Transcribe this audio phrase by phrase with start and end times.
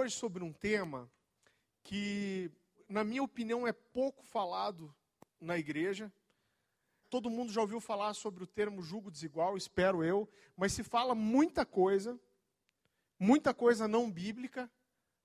[0.00, 1.10] hoje sobre um tema
[1.82, 2.50] que,
[2.88, 4.94] na minha opinião, é pouco falado
[5.38, 6.10] na igreja.
[7.10, 10.26] Todo mundo já ouviu falar sobre o termo julgo desigual, espero eu,
[10.56, 12.18] mas se fala muita coisa,
[13.18, 14.70] muita coisa não bíblica.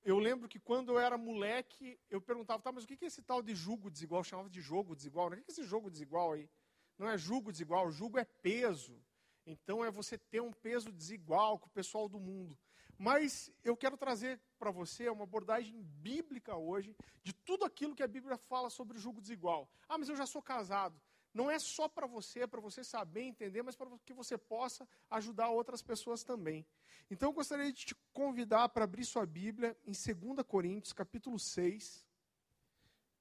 [0.03, 3.21] Eu lembro que quando eu era moleque, eu perguntava, tá, mas o que é esse
[3.21, 4.19] tal de julgo desigual?
[4.19, 5.29] Eu chamava de jogo desigual.
[5.29, 5.37] Né?
[5.37, 6.49] O que é esse jogo desigual aí?
[6.97, 9.01] Não é julgo desigual, julgo é peso.
[9.45, 12.57] Então é você ter um peso desigual com o pessoal do mundo.
[12.97, 18.07] Mas eu quero trazer para você uma abordagem bíblica hoje de tudo aquilo que a
[18.07, 19.69] Bíblia fala sobre o julgo desigual.
[19.87, 20.99] Ah, mas eu já sou casado.
[21.33, 24.87] Não é só para você, é para você saber entender, mas para que você possa
[25.11, 26.65] ajudar outras pessoas também.
[27.11, 32.07] Então eu gostaria de te convidar para abrir sua Bíblia em 2 Coríntios, capítulo 6.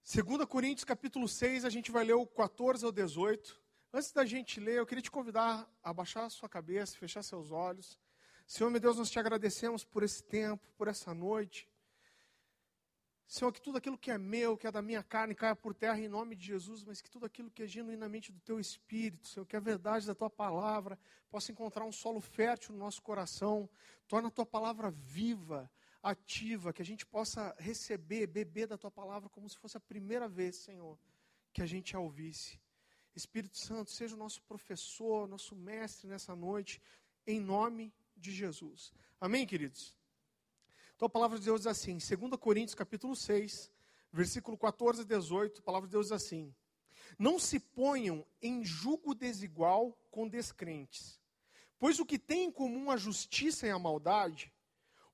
[0.04, 3.60] 2 Coríntios, capítulo 6, a gente vai ler o 14 ao 18.
[3.92, 7.98] Antes da gente ler, eu queria te convidar a baixar sua cabeça, fechar seus olhos.
[8.46, 11.68] Senhor, meu Deus, nós te agradecemos por esse tempo, por essa noite.
[13.26, 15.98] Senhor, que tudo aquilo que é meu, que é da minha carne, caia por terra
[15.98, 19.46] em nome de Jesus, mas que tudo aquilo que é genuinamente do teu espírito, Senhor,
[19.46, 20.98] que é verdade da tua palavra,
[21.30, 23.68] possa encontrar um solo fértil no nosso coração.
[24.06, 25.70] Torna a tua palavra viva,
[26.02, 30.28] ativa, que a gente possa receber, beber da tua palavra como se fosse a primeira
[30.28, 30.98] vez, Senhor,
[31.52, 32.60] que a gente a ouvisse.
[33.16, 36.80] Espírito Santo, seja o nosso professor, nosso mestre nessa noite,
[37.26, 38.92] em nome de Jesus.
[39.20, 39.96] Amém, queridos?
[40.96, 43.70] Então a palavra de Deus diz assim, 2 Coríntios capítulo 6,
[44.12, 46.54] versículo 14 e 18, a palavra de Deus diz assim:
[47.18, 51.20] Não se ponham em julgo desigual com descrentes,
[51.78, 54.52] pois o que tem em comum a justiça e a maldade,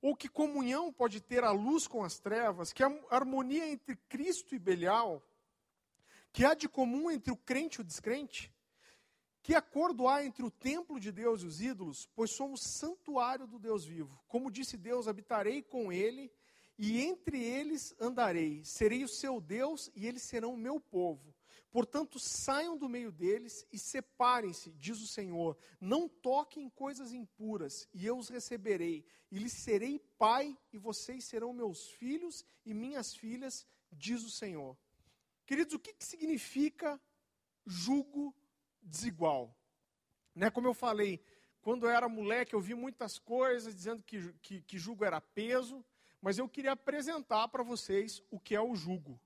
[0.01, 4.55] ou que comunhão pode ter a luz com as trevas, que a harmonia entre Cristo
[4.55, 5.21] e Belial,
[6.31, 8.53] que há de comum entre o crente e o descrente?
[9.43, 12.07] Que acordo há entre o templo de Deus e os ídolos?
[12.15, 14.21] Pois somos santuário do Deus vivo.
[14.27, 16.31] Como disse Deus, habitarei com ele
[16.77, 18.63] e entre eles andarei.
[18.63, 21.33] Serei o seu Deus e eles serão o meu povo.
[21.71, 25.57] Portanto, saiam do meio deles e separem-se, diz o Senhor.
[25.79, 29.05] Não toquem coisas impuras, e eu os receberei.
[29.31, 34.77] E lhes serei pai, e vocês serão meus filhos e minhas filhas, diz o Senhor.
[35.45, 36.99] Queridos, o que, que significa
[37.65, 38.35] jugo
[38.81, 39.55] desigual.
[40.35, 40.49] Né?
[40.49, 41.23] Como eu falei,
[41.61, 45.85] quando eu era moleque, eu vi muitas coisas dizendo que, que, que jugo era peso,
[46.21, 49.19] mas eu queria apresentar para vocês o que é o jugo.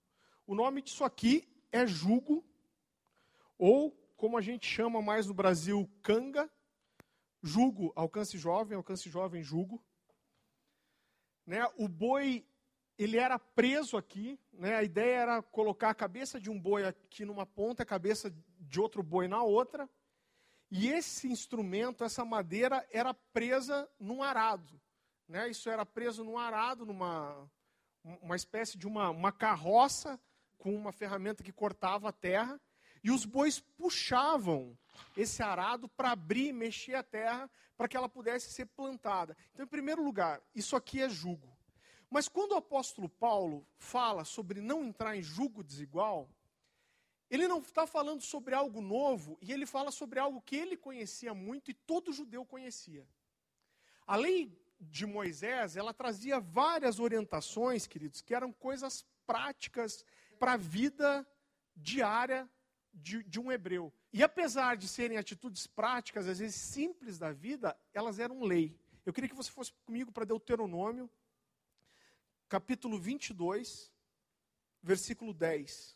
[0.48, 2.44] O nome disso aqui é jugo,
[3.58, 6.50] ou como a gente chama mais no Brasil, canga.
[7.42, 9.84] Jugo, alcance jovem, alcance jovem, jugo.
[11.46, 11.64] Né?
[11.78, 12.46] O boi,
[12.98, 14.40] ele era preso aqui.
[14.52, 14.76] Né?
[14.76, 18.34] A ideia era colocar a cabeça de um boi aqui numa ponta, a cabeça
[18.68, 19.90] de outro boi na outra.
[20.70, 24.80] E esse instrumento, essa madeira, era presa num arado.
[25.28, 25.50] Né?
[25.50, 27.50] Isso era preso num arado, numa
[28.22, 30.20] uma espécie de uma, uma carroça
[30.60, 32.60] com uma ferramenta que cortava a terra.
[33.04, 34.78] E os bois puxavam
[35.16, 39.36] esse arado para abrir e mexer a terra para que ela pudesse ser plantada.
[39.52, 41.56] Então, em primeiro lugar, isso aqui é jugo.
[42.10, 46.30] Mas quando o apóstolo Paulo fala sobre não entrar em jugo desigual,
[47.30, 51.34] ele não está falando sobre algo novo, e ele fala sobre algo que ele conhecia
[51.34, 53.08] muito e todo judeu conhecia.
[54.06, 60.06] A lei de Moisés, ela trazia várias orientações, queridos, que eram coisas práticas
[60.38, 61.28] para a vida
[61.76, 62.50] diária
[62.94, 63.92] de, de, um hebreu.
[64.14, 68.78] E apesar de serem atitudes práticas, às vezes simples da vida, elas eram lei.
[69.06, 71.10] Eu queria que você fosse comigo para Deuteronômio,
[72.48, 73.92] capítulo 22,
[74.82, 75.95] versículo 10.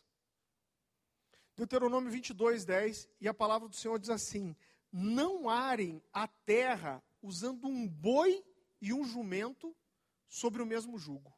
[1.60, 4.56] Deuteronômio 22, 10, e a palavra do Senhor diz assim:
[4.90, 8.42] Não arem a terra usando um boi
[8.80, 9.76] e um jumento
[10.26, 11.36] sobre o mesmo jugo.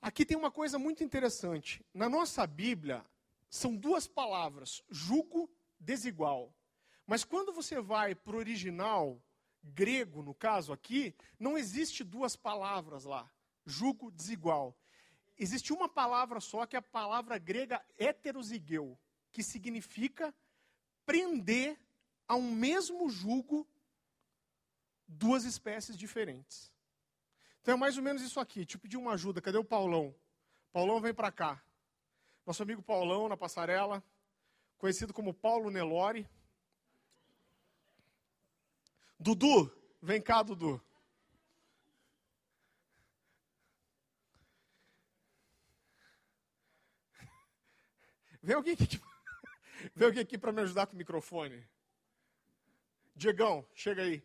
[0.00, 1.84] Aqui tem uma coisa muito interessante.
[1.92, 3.04] Na nossa Bíblia,
[3.50, 6.50] são duas palavras, jugo desigual.
[7.06, 9.22] Mas quando você vai para o original,
[9.62, 13.30] grego no caso aqui, não existe duas palavras lá,
[13.66, 14.74] jugo desigual
[15.38, 18.98] existe uma palavra só, que é a palavra grega heterozigeu,
[19.30, 20.34] que significa
[21.04, 21.78] prender
[22.26, 23.68] a um mesmo jugo
[25.06, 26.72] duas espécies diferentes.
[27.60, 28.64] Então é mais ou menos isso aqui.
[28.64, 29.40] Te pedi uma ajuda.
[29.40, 30.14] Cadê o Paulão?
[30.72, 31.62] Paulão vem para cá.
[32.44, 34.02] Nosso amigo Paulão na passarela,
[34.78, 36.28] conhecido como Paulo Nelore.
[39.18, 39.70] Dudu,
[40.00, 40.82] vem cá, Dudu.
[48.42, 49.00] Vem alguém aqui,
[49.94, 51.64] vem alguém aqui para me ajudar com o microfone.
[53.14, 54.20] Diegão, chega aí.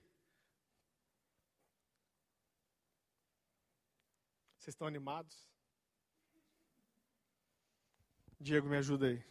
[4.57, 5.47] Vocês estão animados?
[8.39, 9.23] Diego, me ajuda aí.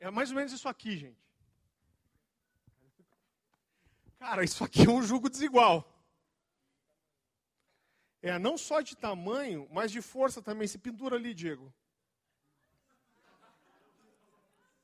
[0.00, 1.24] É mais ou menos isso aqui, gente.
[4.18, 5.93] Cara, isso aqui é um jugo desigual.
[8.24, 10.66] É, não só de tamanho, mas de força também.
[10.66, 11.70] Se pendura ali, Diego.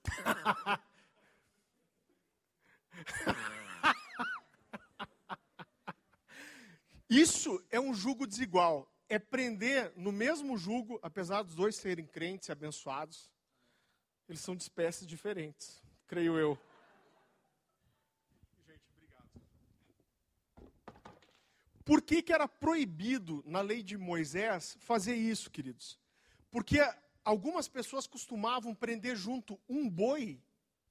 [7.08, 8.86] Isso é um jugo desigual.
[9.08, 13.32] É prender no mesmo jugo, apesar dos dois serem crentes e abençoados,
[14.28, 16.58] eles são de espécies diferentes, creio eu.
[18.66, 19.30] Gente, obrigado.
[21.84, 25.98] Por que, que era proibido na lei de Moisés fazer isso, queridos?
[26.50, 26.78] Porque
[27.24, 30.42] algumas pessoas costumavam prender junto um boi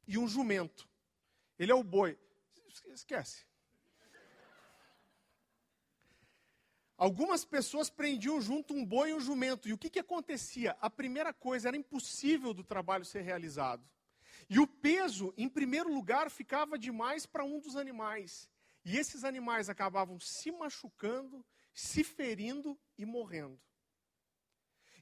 [0.07, 0.87] e um jumento.
[1.57, 2.17] Ele é o boi.
[2.87, 3.45] Esquece.
[6.97, 9.69] Algumas pessoas prendiam junto um boi e um jumento.
[9.69, 10.75] E o que, que acontecia?
[10.81, 13.87] A primeira coisa, era impossível do trabalho ser realizado.
[14.49, 18.49] E o peso, em primeiro lugar, ficava demais para um dos animais.
[18.89, 23.61] E esses animais acabavam se machucando, se ferindo e morrendo.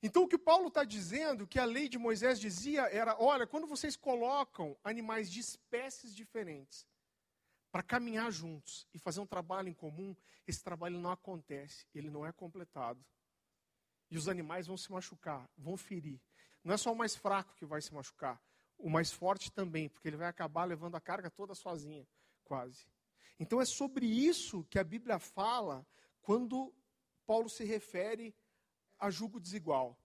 [0.03, 3.65] Então, o que Paulo está dizendo, que a lei de Moisés dizia, era: olha, quando
[3.65, 6.85] vocês colocam animais de espécies diferentes
[7.71, 10.13] para caminhar juntos e fazer um trabalho em comum,
[10.45, 13.01] esse trabalho não acontece, ele não é completado.
[14.11, 16.19] E os animais vão se machucar, vão ferir.
[16.61, 18.37] Não é só o mais fraco que vai se machucar,
[18.77, 22.05] o mais forte também, porque ele vai acabar levando a carga toda sozinha,
[22.43, 22.85] quase.
[23.39, 25.85] Então é sobre isso que a Bíblia fala
[26.21, 26.73] quando
[27.25, 28.35] Paulo se refere
[28.99, 29.97] a julgo desigual.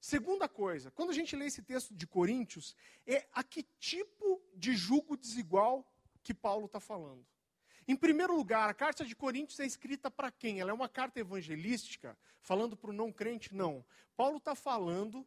[0.00, 2.74] Segunda coisa, quando a gente lê esse texto de Coríntios,
[3.06, 5.86] é a que tipo de julgo desigual
[6.22, 7.26] que Paulo está falando.
[7.86, 10.60] Em primeiro lugar, a carta de Coríntios é escrita para quem?
[10.60, 13.54] Ela é uma carta evangelística, falando para o não crente?
[13.54, 13.84] Não.
[14.16, 15.26] Paulo está falando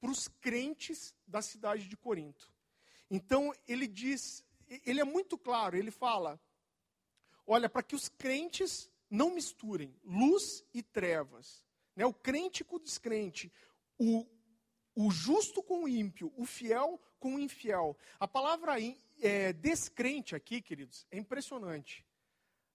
[0.00, 2.52] para os crentes da cidade de Corinto.
[3.10, 4.44] Então, ele diz,
[4.84, 6.40] ele é muito claro, ele fala:
[7.46, 11.64] olha, para que os crentes não misturem luz e trevas,
[11.94, 12.04] né?
[12.04, 13.52] o crente com o descrente,
[13.98, 14.26] o,
[14.94, 17.96] o justo com o ímpio, o fiel com o infiel.
[18.18, 18.74] A palavra
[19.20, 22.04] é, descrente aqui, queridos, é impressionante.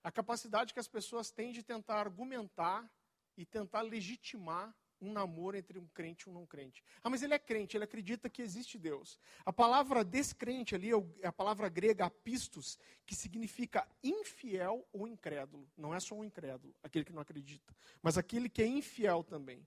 [0.04, 2.90] A capacidade que as pessoas têm de tentar argumentar
[3.38, 6.84] e tentar legitimar um namoro entre um crente e um não crente.
[7.04, 9.20] Ah, mas ele é crente, ele acredita que existe Deus.
[9.46, 15.68] A palavra descrente ali é, é a palavra grega apistos, que significa infiel ou incrédulo.
[15.76, 19.66] Não é só um incrédulo, aquele que não acredita, mas aquele que é infiel também.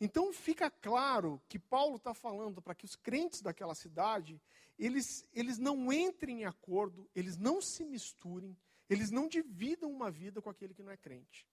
[0.00, 4.40] Então fica claro que Paulo está falando para que os crentes daquela cidade,
[4.78, 8.56] eles, eles não entrem em acordo, eles não se misturem,
[8.88, 11.46] eles não dividam uma vida com aquele que não é crente.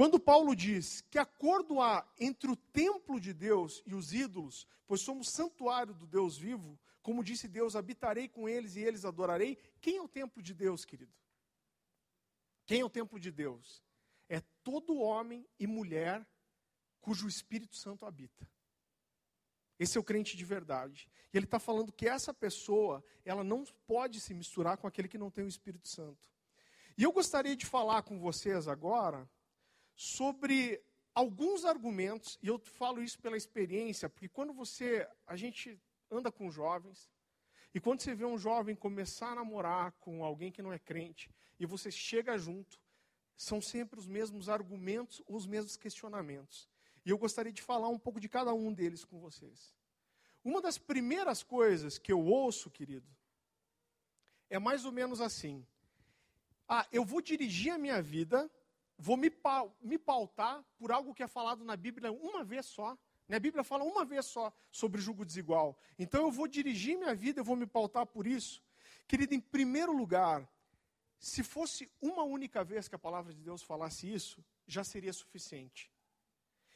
[0.00, 5.02] Quando Paulo diz que acordo há entre o templo de Deus e os ídolos, pois
[5.02, 9.58] somos santuário do Deus vivo, como disse Deus, habitarei com eles e eles adorarei.
[9.78, 11.12] Quem é o templo de Deus, querido?
[12.64, 13.84] Quem é o templo de Deus?
[14.26, 16.26] É todo homem e mulher
[17.02, 18.48] cujo Espírito Santo habita.
[19.78, 21.10] Esse é o crente de verdade.
[21.30, 25.18] E ele está falando que essa pessoa, ela não pode se misturar com aquele que
[25.18, 26.26] não tem o Espírito Santo.
[26.96, 29.28] E eu gostaria de falar com vocês agora
[30.00, 30.82] sobre
[31.14, 35.78] alguns argumentos, e eu falo isso pela experiência, porque quando você, a gente
[36.10, 37.10] anda com jovens,
[37.74, 41.30] e quando você vê um jovem começar a namorar com alguém que não é crente,
[41.58, 42.80] e você chega junto,
[43.36, 46.66] são sempre os mesmos argumentos, os mesmos questionamentos.
[47.04, 49.74] E eu gostaria de falar um pouco de cada um deles com vocês.
[50.42, 53.06] Uma das primeiras coisas que eu ouço, querido,
[54.48, 55.66] é mais ou menos assim:
[56.66, 58.50] Ah, eu vou dirigir a minha vida,
[59.00, 59.32] vou me,
[59.80, 62.96] me pautar por algo que é falado na Bíblia uma vez só.
[63.28, 65.78] A Bíblia fala uma vez só sobre julgo desigual.
[65.98, 68.62] Então eu vou dirigir minha vida, eu vou me pautar por isso.
[69.06, 70.48] Querido, em primeiro lugar,
[71.18, 75.90] se fosse uma única vez que a palavra de Deus falasse isso, já seria suficiente.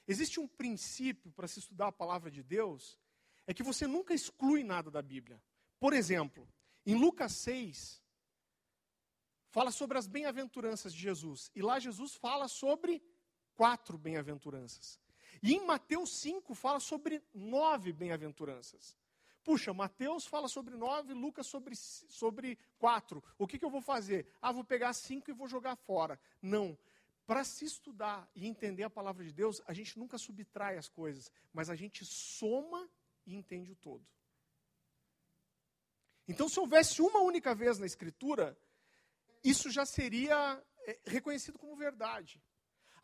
[0.06, 2.98] Existe um princípio para se estudar a palavra de Deus,
[3.46, 5.42] é que você nunca exclui nada da Bíblia.
[5.80, 6.48] Por exemplo,
[6.86, 8.02] em Lucas 6,
[9.54, 11.48] fala sobre as bem-aventuranças de Jesus.
[11.54, 13.00] E lá Jesus fala sobre
[13.54, 14.98] quatro bem-aventuranças.
[15.40, 18.96] E em Mateus 5 fala sobre nove bem-aventuranças.
[19.44, 23.22] Puxa, Mateus fala sobre nove, Lucas sobre, sobre quatro.
[23.38, 24.26] O que, que eu vou fazer?
[24.42, 26.18] Ah, vou pegar cinco e vou jogar fora.
[26.42, 26.76] Não.
[27.24, 31.30] Para se estudar e entender a palavra de Deus, a gente nunca subtrai as coisas,
[31.52, 32.90] mas a gente soma
[33.24, 34.04] e entende o todo.
[36.26, 38.58] Então, se houvesse uma única vez na Escritura,
[39.44, 42.42] isso já seria é, reconhecido como verdade.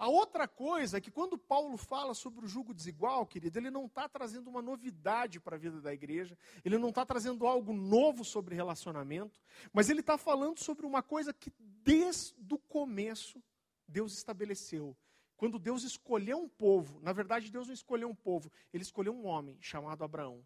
[0.01, 3.85] A outra coisa é que quando Paulo fala sobre o jugo desigual, querido, ele não
[3.85, 8.25] está trazendo uma novidade para a vida da igreja, ele não está trazendo algo novo
[8.25, 9.39] sobre relacionamento,
[9.75, 13.43] mas ele está falando sobre uma coisa que desde o começo
[13.87, 14.97] Deus estabeleceu.
[15.37, 19.27] Quando Deus escolheu um povo, na verdade Deus não escolheu um povo, ele escolheu um
[19.27, 20.43] homem chamado Abraão.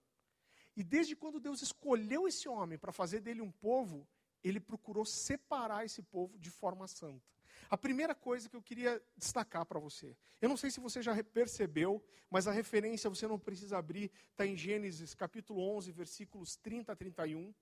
[0.76, 4.04] E desde quando Deus escolheu esse homem para fazer dele um povo,
[4.44, 7.24] ele procurou separar esse povo de forma santa.
[7.70, 11.14] A primeira coisa que eu queria destacar para você, eu não sei se você já
[11.24, 16.92] percebeu, mas a referência você não precisa abrir, está em Gênesis capítulo 11, versículos 30
[16.92, 17.54] a 31.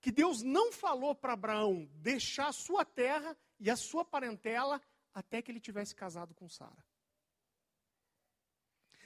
[0.00, 4.82] Que Deus não falou para Abraão deixar a sua terra e a sua parentela
[5.14, 6.84] até que ele tivesse casado com Sara.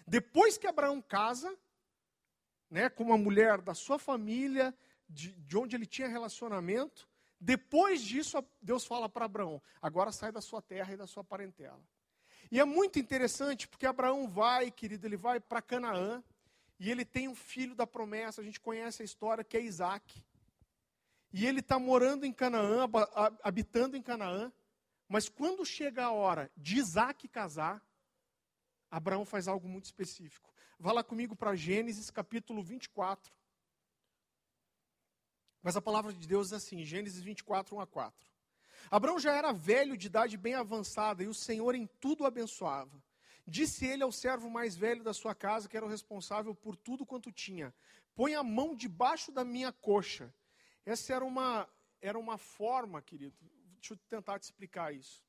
[0.06, 1.56] Depois que Abraão casa,
[2.70, 4.74] né, com uma mulher da sua família,
[5.08, 7.08] de, de onde ele tinha relacionamento,
[7.40, 11.80] depois disso, Deus fala para Abraão: agora sai da sua terra e da sua parentela.
[12.50, 16.22] E é muito interessante porque Abraão vai, querido, ele vai para Canaã
[16.80, 18.40] e ele tem um filho da promessa.
[18.40, 20.24] A gente conhece a história que é Isaac.
[21.30, 22.88] E ele está morando em Canaã,
[23.42, 24.50] habitando em Canaã.
[25.06, 27.82] Mas quando chega a hora de Isaac casar,
[28.90, 30.52] Abraão faz algo muito específico.
[30.78, 33.30] Vá lá comigo para Gênesis capítulo 24.
[35.62, 38.28] Mas a palavra de Deus é assim, Gênesis 24, 1 a 4.
[38.90, 43.02] Abraão já era velho, de idade bem avançada, e o Senhor em tudo o abençoava.
[43.46, 47.04] Disse ele ao servo mais velho da sua casa, que era o responsável por tudo
[47.04, 47.74] quanto tinha:
[48.14, 50.32] Põe a mão debaixo da minha coxa.
[50.84, 51.68] Essa era uma,
[52.00, 53.36] era uma forma, querido.
[53.80, 55.27] Deixa eu tentar te explicar isso.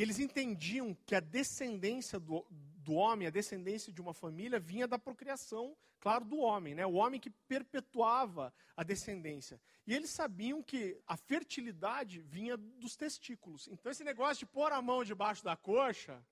[0.00, 4.98] Eles entendiam que a descendência do, do homem, a descendência de uma família, vinha da
[4.98, 6.86] procriação, claro, do homem, né?
[6.86, 9.60] o homem que perpetuava a descendência.
[9.86, 13.68] E eles sabiam que a fertilidade vinha dos testículos.
[13.68, 16.24] Então, esse negócio de pôr a mão debaixo da coxa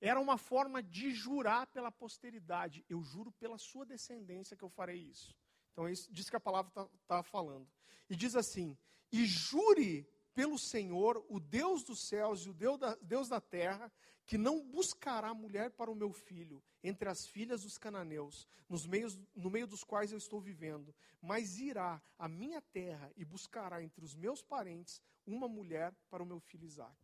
[0.00, 2.84] era uma forma de jurar pela posteridade.
[2.88, 5.36] Eu juro pela sua descendência que eu farei isso.
[5.72, 7.68] Então, é isso diz que a palavra está tá falando.
[8.10, 8.76] E diz assim:
[9.12, 10.04] e jure
[10.36, 13.90] pelo Senhor, o Deus dos céus e o Deus da, Deus da terra,
[14.26, 19.18] que não buscará mulher para o meu filho entre as filhas dos cananeus, nos meios,
[19.34, 24.04] no meio dos quais eu estou vivendo, mas irá à minha terra e buscará entre
[24.04, 26.94] os meus parentes uma mulher para o meu filho Isaac.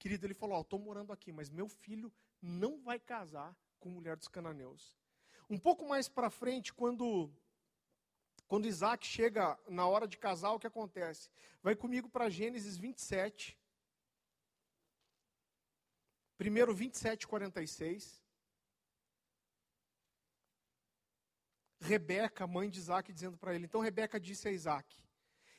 [0.00, 4.26] Querido, ele falou: Estou morando aqui, mas meu filho não vai casar com mulher dos
[4.26, 4.98] cananeus.
[5.48, 7.32] Um pouco mais para frente, quando
[8.48, 11.30] quando Isaac chega na hora de casar, o que acontece?
[11.62, 13.56] Vai comigo para Gênesis 27.
[16.38, 18.24] Primeiro 27, 46.
[21.80, 24.96] Rebeca, mãe de Isaac, dizendo para ele: Então Rebeca disse a Isaac: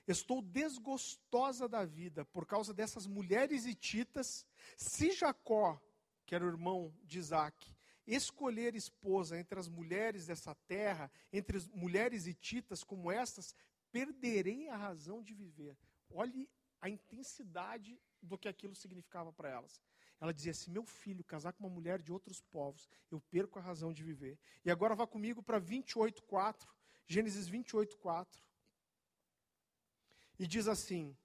[0.08, 4.48] Estou desgostosa da vida por causa dessas mulheres hititas.
[4.75, 5.79] Se Jacó,
[6.25, 7.72] que era o irmão de Isaac,
[8.08, 13.53] escolher esposa entre as mulheres dessa terra, entre as mulheres hititas como estas,
[13.91, 15.77] perderei a razão de viver.
[16.10, 16.50] Olhe
[16.82, 19.82] a intensidade do que aquilo significava para elas.
[20.20, 23.62] Ela dizia: se meu filho casar com uma mulher de outros povos, eu perco a
[23.62, 24.38] razão de viver.
[24.65, 26.68] E agora vá comigo para 28:4,
[27.08, 28.44] Gênesis 28:4.
[30.38, 31.18] E diz assim: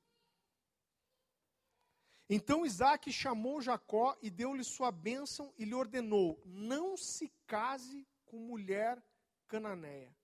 [2.29, 8.39] Então Isaac chamou Jacó e deu-lhe sua bênção e lhe ordenou: não se case com
[8.39, 9.03] mulher
[9.47, 10.15] cananeia.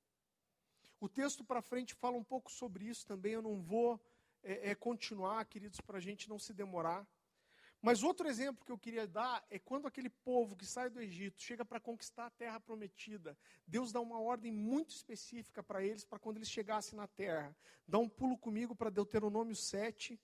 [0.98, 4.00] O texto para frente fala um pouco sobre isso também, eu não vou
[4.42, 7.06] é, é, continuar, queridos, para a gente não se demorar.
[7.82, 11.40] Mas outro exemplo que eu queria dar é quando aquele povo que sai do Egito
[11.40, 16.18] chega para conquistar a terra prometida, Deus dá uma ordem muito específica para eles, para
[16.18, 17.56] quando eles chegassem na terra.
[17.88, 20.20] Dá um pulo comigo para Deuteronômio 7.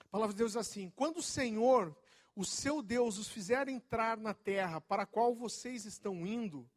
[0.00, 1.96] A palavra de Deus diz assim: Quando o Senhor,
[2.34, 6.68] o seu Deus, os fizer entrar na terra para a qual vocês estão indo,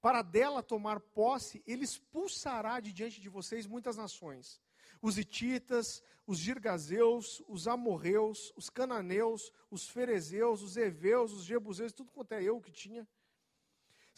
[0.00, 4.60] para dela tomar posse, ele expulsará de diante de vocês muitas nações
[5.00, 12.12] os Ititas, os Girgazeus, os Amorreus, os Cananeus, os Ferezeus, os Eveus, os Jebuseus, tudo
[12.12, 13.06] quanto é eu que tinha.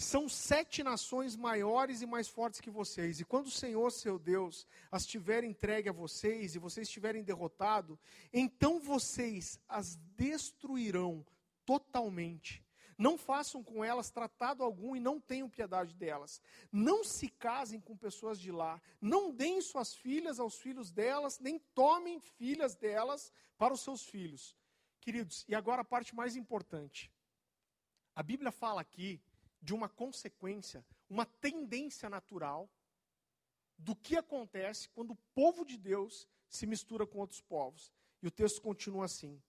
[0.00, 3.21] São sete nações maiores e mais fortes que vocês.
[3.21, 7.99] E quando o Senhor, seu Deus, as tiver entregue a vocês e vocês estiverem derrotado,
[8.33, 11.25] então vocês as destruirão
[11.66, 12.64] totalmente
[12.97, 16.38] não façam com elas tratado algum e não tenham piedade delas.
[16.71, 18.78] Não se casem com pessoas de lá.
[19.00, 24.54] Não deem suas filhas aos filhos delas, nem tomem filhas delas para os seus filhos.
[25.00, 27.11] Queridos, e agora a parte mais importante.
[28.14, 29.19] A Bíblia fala aqui
[29.61, 32.71] de uma consequência, uma tendência natural
[33.76, 37.93] do que acontece quando o povo de Deus se mistura com outros povos.
[38.23, 39.43] E o texto continua assim: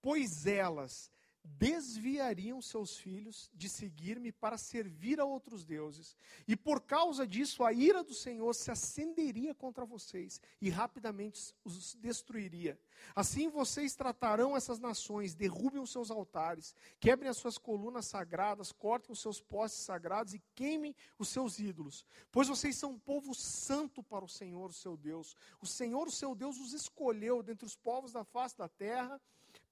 [0.00, 1.11] Pois elas
[1.44, 6.16] desviariam seus filhos de seguir-me para servir a outros deuses.
[6.46, 11.94] E por causa disso, a ira do Senhor se acenderia contra vocês e rapidamente os
[11.94, 12.78] destruiria.
[13.14, 19.12] Assim vocês tratarão essas nações, derrubem os seus altares, quebrem as suas colunas sagradas, cortem
[19.12, 22.06] os seus postes sagrados e queimem os seus ídolos.
[22.30, 25.36] Pois vocês são um povo santo para o Senhor, o seu Deus.
[25.60, 29.20] O Senhor, o seu Deus, os escolheu dentre os povos da face da terra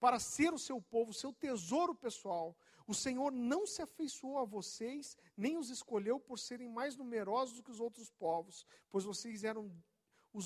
[0.00, 2.57] para ser o seu povo, o seu tesouro pessoal.
[2.87, 7.62] O Senhor não se afeiçoou a vocês, nem os escolheu por serem mais numerosos do
[7.62, 9.71] que os outros povos, pois vocês eram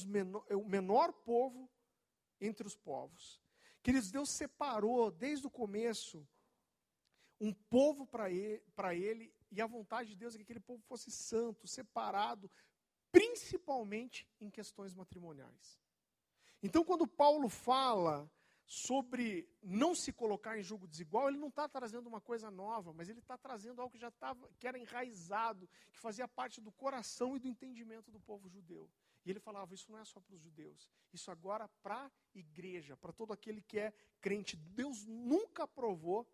[0.07, 1.71] menor, o menor povo
[2.41, 3.41] entre os povos.
[3.83, 6.27] Queridos, Deus separou desde o começo
[7.41, 11.11] um povo para ele, ele, e a vontade de Deus é que aquele povo fosse
[11.11, 12.51] santo, separado,
[13.13, 15.79] principalmente em questões matrimoniais.
[16.63, 18.31] Então, quando Paulo fala
[18.67, 23.09] sobre não se colocar em julgo desigual, ele não está trazendo uma coisa nova, mas
[23.09, 27.37] ele está trazendo algo que já estava, que era enraizado, que fazia parte do coração
[27.37, 28.91] e do entendimento do povo judeu.
[29.25, 32.97] E ele falava: Isso não é só para os judeus, isso agora para a igreja,
[32.97, 34.57] para todo aquele que é crente.
[34.57, 36.27] Deus nunca aprovou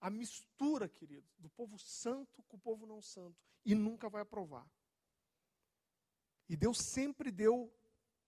[0.00, 4.68] a mistura, querido, do povo santo com o povo não santo, e nunca vai aprovar.
[6.48, 7.72] E Deus sempre deu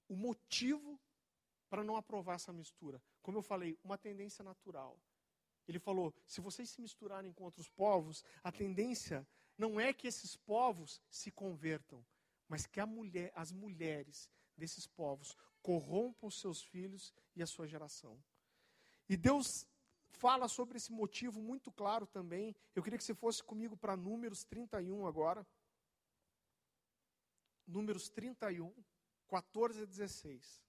[0.09, 1.01] o motivo
[1.75, 3.03] para não aprovar essa mistura.
[3.21, 4.97] Como eu falei, uma tendência natural.
[5.67, 9.27] Ele falou: se vocês se misturarem com outros povos, a tendência
[9.59, 12.07] não é que esses povos se convertam,
[12.49, 18.23] mas que mulher, as mulheres desses povos corrompam seus filhos e a sua geração.
[19.09, 19.67] E Deus
[20.13, 22.55] fala sobre esse motivo muito claro também.
[22.73, 25.45] Eu queria que você fosse comigo para Números 31 agora.
[27.67, 28.73] Números 31,
[29.27, 30.64] 14 a 16.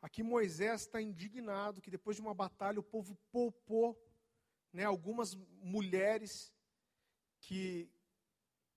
[0.00, 3.98] Aqui Moisés está indignado que depois de uma batalha o povo poupou
[4.72, 6.52] né, algumas mulheres
[7.40, 7.90] que,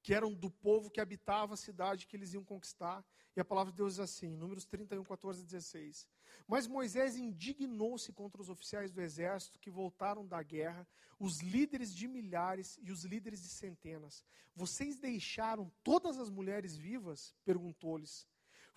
[0.02, 3.06] que eram do povo que habitava a cidade que eles iam conquistar.
[3.36, 6.08] E a palavra de Deus diz assim, Números 31, 14 e 16.
[6.48, 10.88] Mas Moisés indignou-se contra os oficiais do exército que voltaram da guerra,
[11.20, 14.26] os líderes de milhares e os líderes de centenas.
[14.56, 17.34] Vocês deixaram todas as mulheres vivas?
[17.46, 18.28] perguntou-lhes.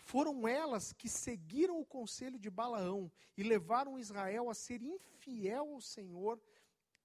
[0.05, 5.81] Foram elas que seguiram o conselho de Balaão e levaram Israel a ser infiel ao
[5.81, 6.39] Senhor,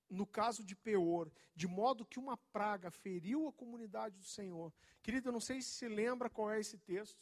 [0.10, 4.74] no caso de Peor, de modo que uma praga feriu a comunidade do Senhor.
[5.02, 7.18] Querido, eu não sei se se lembra qual é esse texto,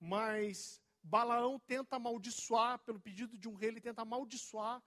[0.00, 4.82] mas Balaão tenta amaldiçoar, pelo pedido de um rei, ele tenta amaldiçoar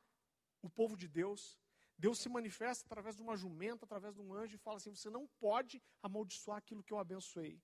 [0.62, 1.58] o povo de Deus.
[1.98, 5.10] Deus se manifesta através de uma jumenta, através de um anjo, e fala assim: Você
[5.10, 7.62] não pode amaldiçoar aquilo que eu abençoei.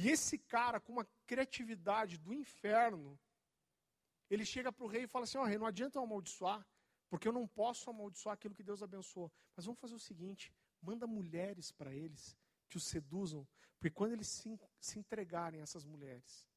[0.00, 3.18] E esse cara, com uma criatividade do inferno,
[4.30, 6.64] ele chega para o rei e fala assim: Ó, oh, rei, não adianta eu amaldiçoar,
[7.10, 9.32] porque eu não posso amaldiçoar aquilo que Deus abençoou.
[9.56, 12.36] Mas vamos fazer o seguinte: manda mulheres para eles
[12.68, 16.48] que os seduzam, porque quando eles se, se entregarem a essas mulheres,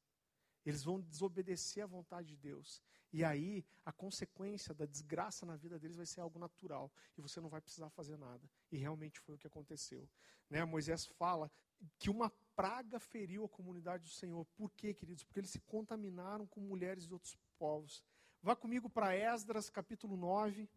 [0.64, 2.80] eles vão desobedecer à vontade de Deus.
[3.12, 6.92] E aí, a consequência da desgraça na vida deles vai ser algo natural.
[7.18, 8.48] E você não vai precisar fazer nada.
[8.70, 10.08] E realmente foi o que aconteceu.
[10.48, 10.64] Né?
[10.64, 11.50] Moisés fala
[11.98, 14.44] que uma praga feriu a comunidade do Senhor.
[14.56, 15.24] Por quê, queridos?
[15.24, 18.02] Porque eles se contaminaram com mulheres de outros povos.
[18.42, 20.68] Vá comigo para Esdras, capítulo 9,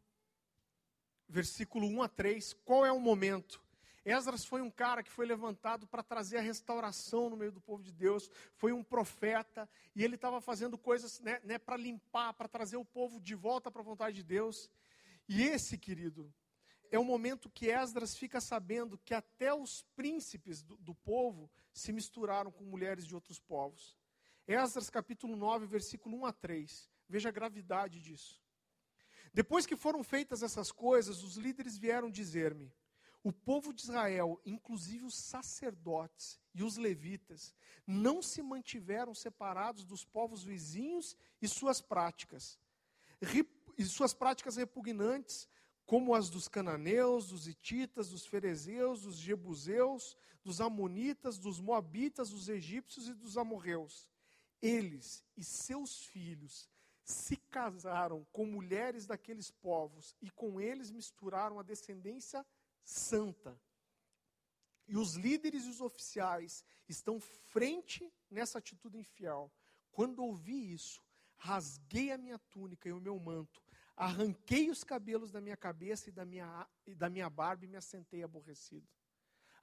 [1.28, 2.54] versículo 1 a 3.
[2.66, 3.64] Qual é o momento?
[4.06, 7.82] Esdras foi um cara que foi levantado para trazer a restauração no meio do povo
[7.82, 12.48] de Deus, foi um profeta, e ele estava fazendo coisas né, né para limpar, para
[12.48, 14.70] trazer o povo de volta para a vontade de Deus.
[15.28, 16.32] E esse, querido,
[16.96, 21.92] é o momento que Esdras fica sabendo que até os príncipes do, do povo se
[21.92, 23.98] misturaram com mulheres de outros povos.
[24.48, 26.90] Esdras capítulo 9, versículo 1 a 3.
[27.10, 28.42] Veja a gravidade disso.
[29.34, 32.74] Depois que foram feitas essas coisas, os líderes vieram dizer-me:
[33.22, 37.54] o povo de Israel, inclusive os sacerdotes e os levitas,
[37.86, 42.58] não se mantiveram separados dos povos vizinhos e suas práticas,
[43.78, 45.50] e suas práticas repugnantes,
[45.86, 52.50] como as dos cananeus, dos hititas, dos ferezeus, dos jebuseus, dos amonitas, dos moabitas, dos
[52.50, 54.10] egípcios e dos amorreus.
[54.62, 56.70] Eles e seus filhos
[57.04, 62.46] se casaram com mulheres daqueles povos e com eles misturaram a descendência
[62.84, 63.60] santa.
[64.88, 69.52] E os líderes e os oficiais estão frente nessa atitude infiel.
[69.92, 71.02] Quando ouvi isso,
[71.38, 73.64] rasguei a minha túnica e o meu manto,
[73.96, 77.78] arranquei os cabelos da minha cabeça e da minha, e da minha barba e me
[77.78, 78.88] assentei aborrecido.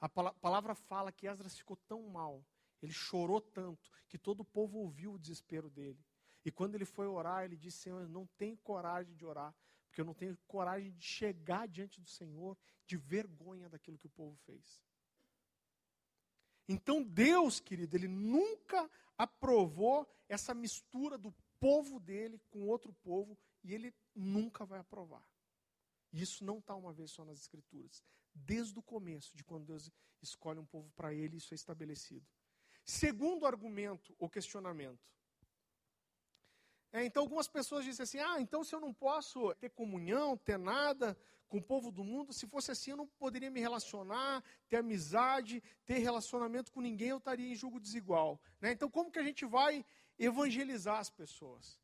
[0.00, 2.44] A palavra fala que Esdras ficou tão mal,
[2.80, 6.04] ele chorou tanto, que todo o povo ouviu o desespero dele.
[6.44, 9.54] E quando ele foi orar, ele disse: Senhor, eu não tenho coragem de orar,
[9.86, 14.10] porque eu não tenho coragem de chegar diante do Senhor de vergonha daquilo que o
[14.10, 14.82] povo fez.
[16.68, 23.74] Então Deus, querido, ele nunca aprovou essa mistura do povo dele com outro povo e
[23.74, 25.26] ele nunca vai aprovar.
[26.12, 28.02] Isso não está uma vez só nas Escrituras.
[28.34, 32.26] Desde o começo, de quando Deus escolhe um povo para ele, isso é estabelecido.
[32.84, 35.12] Segundo argumento ou questionamento.
[36.92, 40.58] É, então, algumas pessoas dizem assim: ah, então se eu não posso ter comunhão, ter
[40.58, 41.16] nada
[41.48, 45.62] com o povo do mundo, se fosse assim eu não poderia me relacionar, ter amizade,
[45.84, 48.40] ter relacionamento com ninguém, eu estaria em julgo desigual.
[48.60, 48.72] Né?
[48.72, 49.84] Então, como que a gente vai
[50.18, 51.78] evangelizar as pessoas?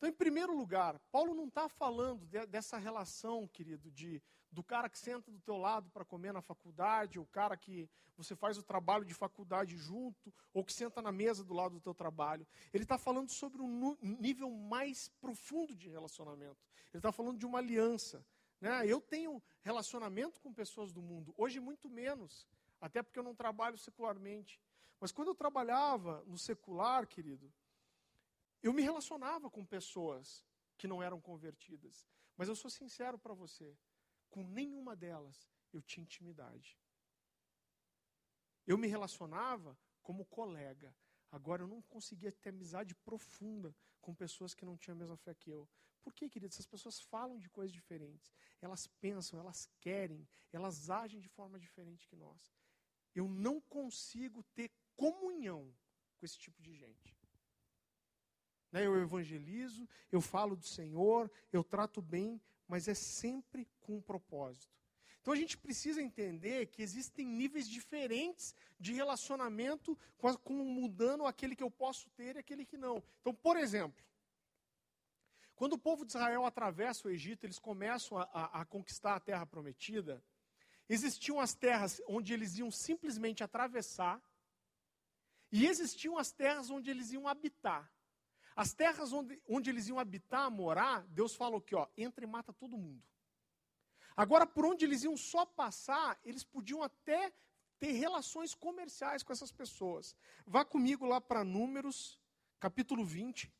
[0.00, 4.88] Então, em primeiro lugar, Paulo não está falando de, dessa relação, querido, de do cara
[4.88, 7.86] que senta do teu lado para comer na faculdade, o cara que
[8.16, 11.80] você faz o trabalho de faculdade junto, ou que senta na mesa do lado do
[11.82, 12.46] teu trabalho.
[12.72, 16.66] Ele está falando sobre um nível mais profundo de relacionamento.
[16.92, 18.24] Ele está falando de uma aliança.
[18.58, 18.86] Né?
[18.86, 22.48] Eu tenho relacionamento com pessoas do mundo, hoje muito menos,
[22.80, 24.58] até porque eu não trabalho secularmente.
[24.98, 27.52] Mas quando eu trabalhava no secular, querido,
[28.62, 30.44] eu me relacionava com pessoas
[30.76, 32.06] que não eram convertidas.
[32.36, 33.76] Mas eu sou sincero para você,
[34.30, 36.78] com nenhuma delas eu tinha intimidade.
[38.66, 40.94] Eu me relacionava como colega.
[41.30, 45.34] Agora eu não conseguia ter amizade profunda com pessoas que não tinham a mesma fé
[45.34, 45.68] que eu.
[46.02, 46.52] Por quê, querido?
[46.52, 48.32] Essas pessoas falam de coisas diferentes.
[48.60, 52.54] Elas pensam, elas querem, elas agem de forma diferente que nós.
[53.14, 55.76] Eu não consigo ter comunhão
[56.16, 57.19] com esse tipo de gente.
[58.72, 58.86] Né?
[58.86, 64.80] Eu evangelizo, eu falo do Senhor, eu trato bem, mas é sempre com um propósito.
[65.20, 71.54] Então a gente precisa entender que existem níveis diferentes de relacionamento com, com mudando aquele
[71.54, 73.02] que eu posso ter e aquele que não.
[73.20, 74.02] Então, por exemplo,
[75.54, 79.20] quando o povo de Israel atravessa o Egito, eles começam a, a, a conquistar a
[79.20, 80.24] terra prometida.
[80.88, 84.22] Existiam as terras onde eles iam simplesmente atravessar,
[85.52, 87.92] e existiam as terras onde eles iam habitar.
[88.62, 92.52] As terras onde, onde eles iam habitar, morar, Deus falou que, ó, entra e mata
[92.52, 93.02] todo mundo.
[94.14, 97.32] Agora, por onde eles iam só passar, eles podiam até
[97.78, 100.14] ter relações comerciais com essas pessoas.
[100.46, 102.20] Vá comigo lá para Números,
[102.58, 103.50] capítulo 20,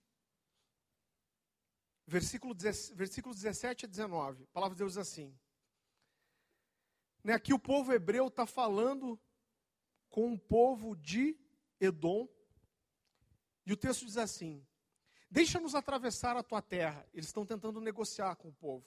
[2.07, 2.55] versículo,
[2.95, 4.43] versículos 17 a 19.
[4.43, 5.35] A palavra de Deus diz assim.
[7.25, 9.19] Né, aqui o povo hebreu está falando
[10.11, 11.41] com o povo de
[11.81, 12.29] Edom.
[13.65, 14.67] E o texto diz assim:
[15.31, 17.07] Deixa-nos atravessar a tua terra.
[17.14, 18.85] Eles estão tentando negociar com o povo.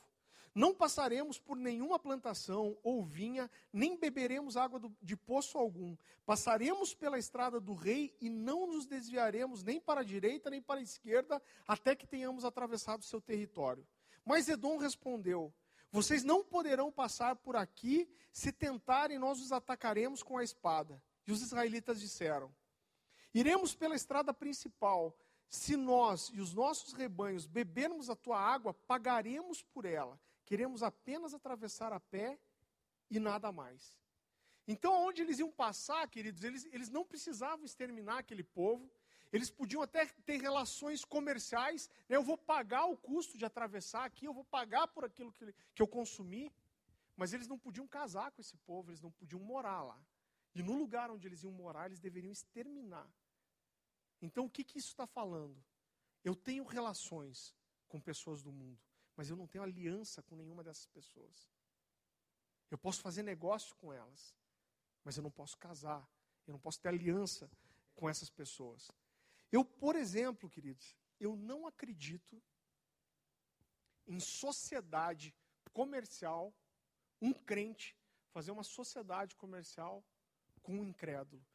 [0.53, 5.95] Não passaremos por nenhuma plantação ou vinha, nem beberemos água do, de poço algum.
[6.25, 10.79] Passaremos pela estrada do rei e não nos desviaremos nem para a direita nem para
[10.79, 13.87] a esquerda, até que tenhamos atravessado seu território.
[14.23, 15.51] Mas Edom respondeu:
[15.91, 21.01] Vocês não poderão passar por aqui, se tentarem, nós os atacaremos com a espada.
[21.25, 22.53] E os israelitas disseram:
[23.33, 25.17] Iremos pela estrada principal
[25.53, 30.19] se nós e os nossos rebanhos bebermos a tua água, pagaremos por ela.
[30.45, 32.39] Queremos apenas atravessar a pé
[33.07, 33.95] e nada mais.
[34.67, 38.89] Então, onde eles iam passar, queridos, eles, eles não precisavam exterminar aquele povo,
[39.31, 41.87] eles podiam até ter relações comerciais.
[42.09, 42.15] Né?
[42.15, 45.83] Eu vou pagar o custo de atravessar aqui, eu vou pagar por aquilo que, que
[45.83, 46.51] eu consumi.
[47.15, 50.03] Mas eles não podiam casar com esse povo, eles não podiam morar lá.
[50.55, 53.07] E no lugar onde eles iam morar, eles deveriam exterminar
[54.23, 55.61] então, o que, que isso está falando?
[56.23, 57.53] Eu tenho relações
[57.89, 58.81] com pessoas do mundo,
[59.17, 61.51] mas eu não tenho aliança com nenhuma dessas pessoas.
[62.71, 64.33] Eu posso fazer negócio com elas,
[65.03, 66.09] mas eu não posso casar,
[66.47, 67.51] eu não posso ter aliança
[67.93, 68.89] com essas pessoas.
[69.51, 72.41] Eu, por exemplo, queridos, eu não acredito
[74.07, 75.35] em sociedade
[75.73, 76.55] comercial,
[77.21, 77.93] um crente
[78.31, 80.01] fazer uma sociedade comercial
[80.61, 81.45] com um incrédulo.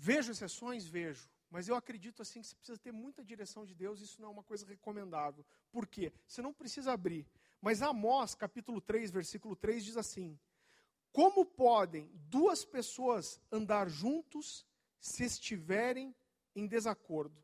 [0.00, 0.86] Vejo exceções?
[0.86, 1.28] Vejo.
[1.50, 4.30] Mas eu acredito assim que você precisa ter muita direção de Deus, isso não é
[4.30, 5.44] uma coisa recomendável.
[5.72, 6.12] Por quê?
[6.26, 7.26] Você não precisa abrir.
[7.60, 10.38] Mas Amós, capítulo 3, versículo 3, diz assim:
[11.10, 14.64] Como podem duas pessoas andar juntos
[15.00, 16.14] se estiverem
[16.54, 17.42] em desacordo?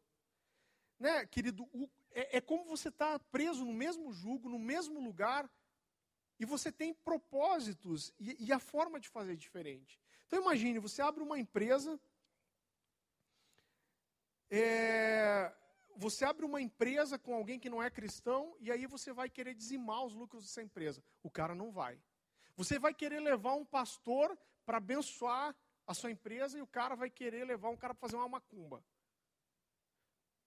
[1.00, 5.50] Né, querido, o, é, é como você está preso no mesmo jugo, no mesmo lugar,
[6.38, 9.98] e você tem propósitos e, e a forma de fazer é diferente.
[10.26, 12.00] Então imagine, você abre uma empresa
[14.62, 15.54] é,
[15.96, 19.54] você abre uma empresa com alguém que não é cristão e aí você vai querer
[19.54, 21.02] dizimar os lucros dessa empresa.
[21.22, 22.00] O cara não vai.
[22.56, 25.54] Você vai querer levar um pastor para abençoar
[25.86, 28.84] a sua empresa e o cara vai querer levar um cara para fazer uma macumba.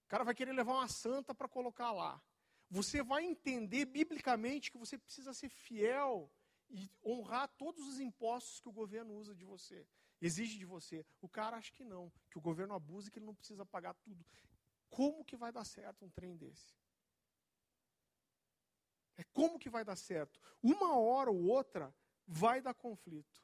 [0.05, 2.21] O cara vai querer levar uma santa para colocar lá.
[2.69, 6.31] Você vai entender biblicamente que você precisa ser fiel
[6.69, 9.87] e honrar todos os impostos que o governo usa de você,
[10.21, 11.05] exige de você.
[11.21, 13.93] O cara acha que não, que o governo abusa e que ele não precisa pagar
[13.95, 14.25] tudo.
[14.89, 16.75] Como que vai dar certo um trem desse?
[19.17, 20.39] É como que vai dar certo?
[20.61, 21.93] Uma hora ou outra
[22.25, 23.43] vai dar conflito.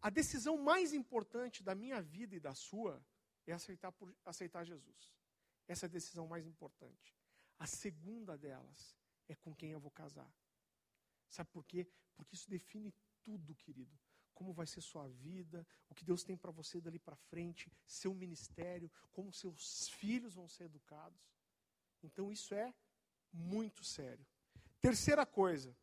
[0.00, 3.04] A decisão mais importante da minha vida e da sua
[3.46, 5.12] é aceitar, por, aceitar Jesus.
[5.66, 7.16] Essa é a decisão mais importante.
[7.58, 8.96] A segunda delas
[9.28, 10.30] é com quem eu vou casar.
[11.28, 11.88] Sabe por quê?
[12.14, 13.98] Porque isso define tudo, querido.
[14.36, 18.12] Como vai ser sua vida, o que Deus tem para você dali para frente, seu
[18.14, 21.24] ministério, como seus filhos vão ser educados.
[22.02, 22.72] Então isso é
[23.32, 24.24] muito sério.
[24.80, 25.74] Terceira coisa.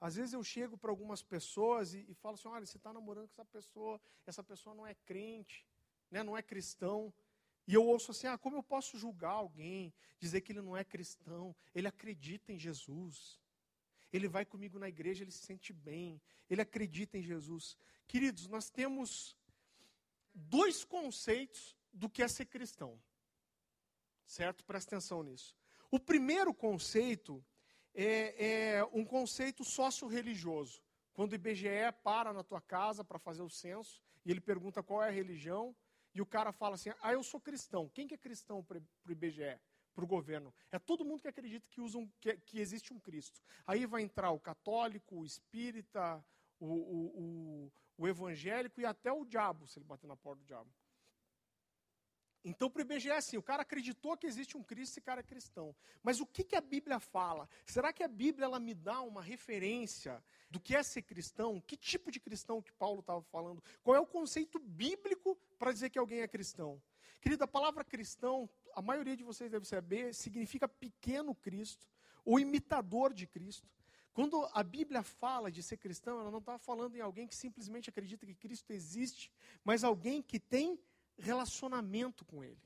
[0.00, 3.26] Às vezes eu chego para algumas pessoas e, e, falo assim: olha, você está namorando
[3.26, 5.66] com essa pessoa, essa pessoa não é crente,
[6.08, 7.12] né, não é cristão.
[7.66, 10.84] E eu ouço assim: ah, como eu posso julgar alguém, dizer que ele não é
[10.84, 11.54] cristão?
[11.74, 13.39] Ele acredita em Jesus.
[14.12, 17.76] Ele vai comigo na igreja, ele se sente bem, ele acredita em Jesus.
[18.06, 19.36] Queridos, nós temos
[20.34, 23.00] dois conceitos do que é ser cristão.
[24.24, 24.64] Certo?
[24.64, 25.56] Presta atenção nisso.
[25.90, 27.44] O primeiro conceito
[27.94, 30.82] é, é um conceito sócio-religioso.
[31.12, 35.02] Quando o IBGE para na tua casa para fazer o censo e ele pergunta qual
[35.02, 35.74] é a religião,
[36.14, 37.88] e o cara fala assim: Ah, eu sou cristão.
[37.88, 39.58] Quem que é cristão para o IBGE?
[39.94, 40.54] Para o governo?
[40.70, 43.42] É todo mundo que acredita que, usa um, que, que, existe um Cristo.
[43.66, 46.24] Aí vai entrar o católico, o espírita,
[46.58, 50.46] o, o, o, o evangélico e até o diabo, se ele bater na porta do
[50.46, 50.70] diabo.
[52.42, 55.20] Então, para o IBGE é assim: o cara acreditou que existe um Cristo, esse cara
[55.20, 55.74] é cristão.
[56.02, 57.48] Mas o que, que a Bíblia fala?
[57.66, 61.60] Será que a Bíblia ela me dá uma referência do que é ser cristão?
[61.60, 63.62] Que tipo de cristão que Paulo estava falando?
[63.82, 66.82] Qual é o conceito bíblico para dizer que alguém é cristão?
[67.20, 71.88] Querida, a palavra cristão, a maioria de vocês deve saber, significa pequeno Cristo,
[72.24, 73.68] ou imitador de Cristo.
[74.12, 77.88] Quando a Bíblia fala de ser cristão, ela não está falando em alguém que simplesmente
[77.88, 79.32] acredita que Cristo existe,
[79.64, 80.78] mas alguém que tem
[81.16, 82.60] relacionamento com Ele.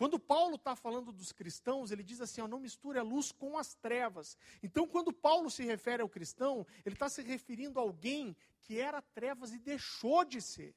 [0.00, 3.58] Quando Paulo está falando dos cristãos, ele diz assim: ó, não misture a luz com
[3.58, 4.34] as trevas.
[4.62, 9.02] Então, quando Paulo se refere ao cristão, ele está se referindo a alguém que era
[9.02, 10.74] trevas e deixou de ser.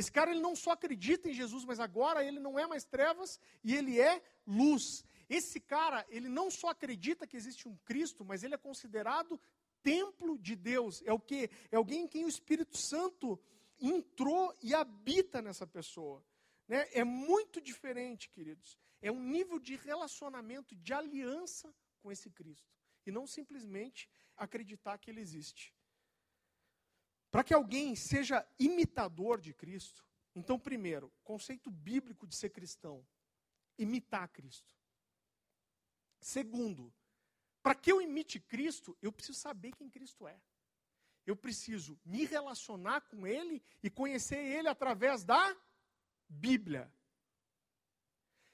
[0.00, 3.38] Esse cara ele não só acredita em Jesus, mas agora ele não é mais trevas
[3.62, 5.04] e ele é luz.
[5.28, 9.38] Esse cara, ele não só acredita que existe um Cristo, mas ele é considerado
[9.82, 11.02] templo de Deus.
[11.04, 11.50] É o que?
[11.70, 13.38] É alguém em quem o Espírito Santo
[13.78, 16.24] entrou e habita nessa pessoa.
[16.66, 16.88] Né?
[16.92, 18.78] É muito diferente, queridos.
[19.02, 22.74] É um nível de relacionamento, de aliança com esse Cristo.
[23.04, 25.74] E não simplesmente acreditar que ele existe.
[27.30, 33.06] Para que alguém seja imitador de Cristo, então, primeiro, conceito bíblico de ser cristão:
[33.78, 34.74] imitar Cristo.
[36.20, 36.92] Segundo,
[37.62, 40.40] para que eu imite Cristo, eu preciso saber quem Cristo é
[41.26, 45.56] eu preciso me relacionar com Ele e conhecer Ele através da
[46.28, 46.92] Bíblia.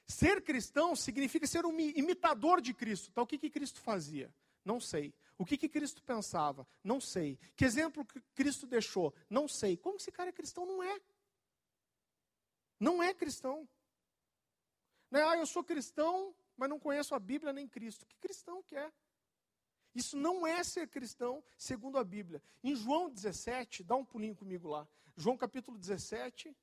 [0.07, 3.09] Ser cristão significa ser um imitador de Cristo.
[3.11, 4.33] Então, o que, que Cristo fazia?
[4.67, 5.15] Não sei.
[5.39, 6.67] O que, que Cristo pensava?
[6.83, 7.39] Não sei.
[7.55, 9.15] Que exemplo que Cristo deixou?
[9.31, 9.77] Não sei.
[9.77, 10.67] Como esse cara é cristão?
[10.67, 11.01] Não é.
[12.81, 13.69] Não é cristão.
[15.09, 18.05] Não é, ah, eu sou cristão, mas não conheço a Bíblia nem Cristo.
[18.07, 18.93] Que cristão que é?
[19.95, 22.43] Isso não é ser cristão segundo a Bíblia.
[22.65, 24.87] Em João 17, dá um pulinho comigo lá.
[25.17, 26.55] João capítulo 17.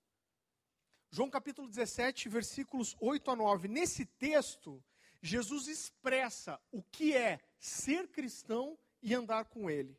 [1.10, 3.68] João capítulo 17, versículos 8 a 9.
[3.70, 4.84] Nesse texto,
[5.26, 9.98] Jesus expressa o que é ser cristão e andar com ele.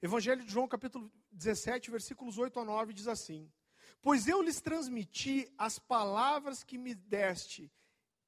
[0.00, 3.52] Evangelho de João capítulo 17, versículos 8 a 9 diz assim:
[4.00, 7.70] Pois eu lhes transmiti as palavras que me deste,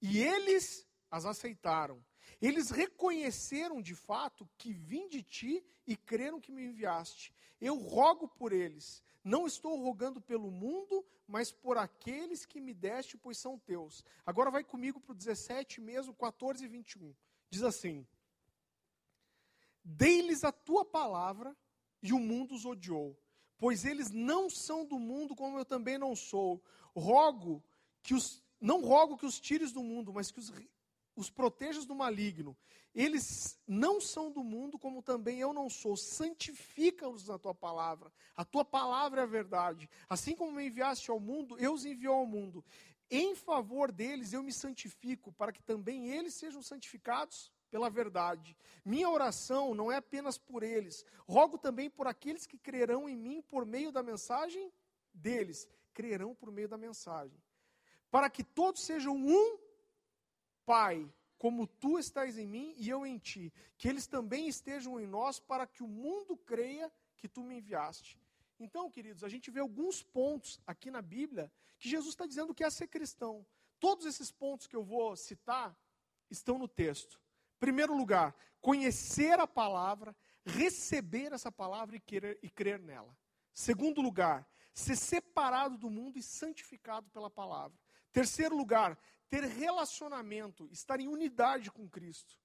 [0.03, 2.05] e eles as aceitaram.
[2.42, 7.33] Eles reconheceram de fato que vim de ti e creram que me enviaste.
[7.59, 9.03] Eu rogo por eles.
[9.25, 14.05] Não estou rogando pelo mundo, mas por aqueles que me deste, pois são teus.
[14.27, 17.15] Agora vai comigo para o 17 mesmo, 14 e 21.
[17.49, 18.07] Diz assim:
[19.85, 21.57] Dei-lhes a tua palavra
[22.03, 23.17] e o mundo os odiou,
[23.59, 26.63] pois eles não são do mundo, como eu também não sou.
[26.95, 27.63] Rogo
[28.03, 30.53] que os não rogo que os tires do mundo, mas que os
[31.14, 32.57] os protejas do maligno.
[32.94, 35.96] Eles não são do mundo, como também eu não sou.
[35.96, 38.12] Santifica-os na tua palavra.
[38.37, 39.88] A tua palavra é a verdade.
[40.09, 42.64] Assim como me enviaste ao mundo, eu os enviou ao mundo.
[43.11, 48.57] em favor deles eu me santifico, para que também eles sejam santificados pela verdade.
[48.85, 53.42] Minha oração não é apenas por eles, rogo também por aqueles que crerão em mim
[53.42, 54.72] por meio da mensagem
[55.12, 57.38] deles, crerão por meio da mensagem.
[58.11, 59.59] Para que todos sejam um
[60.64, 65.07] Pai, como tu estás em mim e eu em ti, que eles também estejam em
[65.07, 68.18] nós, para que o mundo creia que tu me enviaste.
[68.59, 72.62] Então, queridos, a gente vê alguns pontos aqui na Bíblia que Jesus está dizendo que
[72.62, 73.44] é ser cristão.
[73.81, 75.77] Todos esses pontos que eu vou citar
[76.31, 77.20] estão no texto.
[77.59, 83.16] Primeiro lugar, conhecer a palavra, receber essa palavra e, querer, e crer nela.
[83.53, 87.77] Segundo lugar, ser separado do mundo e santificado pela palavra.
[88.12, 88.98] Terceiro lugar,
[89.33, 92.38] ter relacionamento, estar em unidade com Cristo.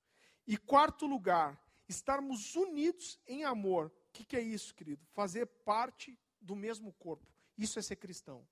[0.47, 3.87] E quarto lugar, estarmos unidos em amor.
[3.87, 5.05] O que, que é isso, querido?
[5.07, 7.27] Fazer parte do mesmo corpo.
[7.57, 8.47] Isso é ser cristão.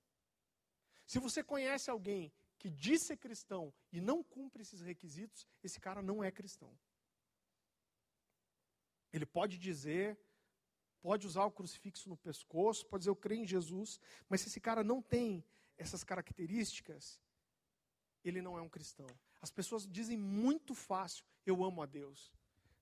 [1.06, 6.02] Se você conhece alguém que diz ser cristão e não cumpre esses requisitos, esse cara
[6.02, 6.78] não é cristão.
[9.14, 10.18] Ele pode dizer,
[11.00, 14.60] pode usar o crucifixo no pescoço, pode dizer eu creio em Jesus, mas se esse
[14.60, 15.42] cara não tem
[15.78, 17.18] essas características,
[18.28, 19.06] ele não é um cristão.
[19.40, 22.32] As pessoas dizem muito fácil, eu amo a Deus.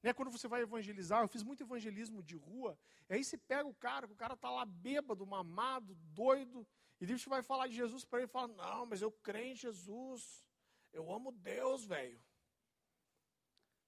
[0.02, 0.12] Né?
[0.12, 2.78] Quando você vai evangelizar, eu fiz muito evangelismo de rua,
[3.08, 6.66] e aí você pega o cara, o cara está lá bêbado, mamado, doido,
[7.00, 9.56] e Deus vai falar de Jesus para ele e fala: Não, mas eu creio em
[9.56, 10.44] Jesus,
[10.92, 12.20] eu amo Deus, velho.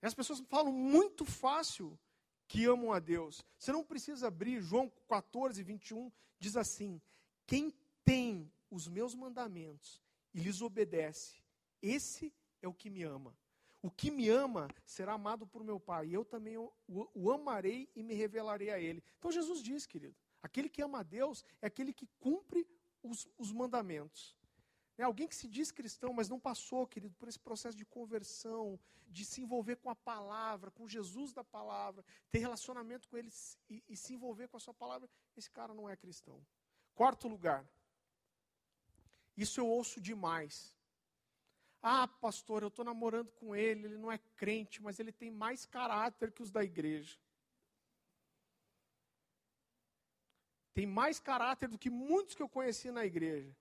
[0.02, 1.98] As pessoas falam muito fácil
[2.46, 3.44] que amam a Deus.
[3.58, 7.00] Você não precisa abrir, João 14, 21 diz assim:
[7.46, 11.42] Quem tem os meus mandamentos e lhes obedece,
[11.82, 13.36] esse é o que me ama.
[13.82, 17.30] O que me ama será amado por meu Pai, e eu também o, o, o,
[17.30, 19.02] amarei e me revelarei a Ele.
[19.18, 22.66] Então Jesus diz, querido, aquele que ama a Deus é aquele que cumpre
[23.02, 24.36] os, os mandamentos.
[24.98, 28.78] É alguém que se diz cristão, mas não passou, querido, por esse processo de conversão,
[29.06, 33.30] de se envolver com a palavra, com Jesus da palavra, ter relacionamento com ele
[33.68, 36.44] e, e se envolver com a sua palavra, esse cara não é cristão.
[36.94, 37.64] Quarto lugar,
[39.36, 40.75] isso eu ouço demais.
[41.82, 45.64] Ah, pastor, eu estou namorando com ele, ele não é crente, mas ele tem mais
[45.64, 47.18] caráter que os da igreja.
[50.74, 53.56] Tem mais caráter do que muitos que eu conheci na igreja.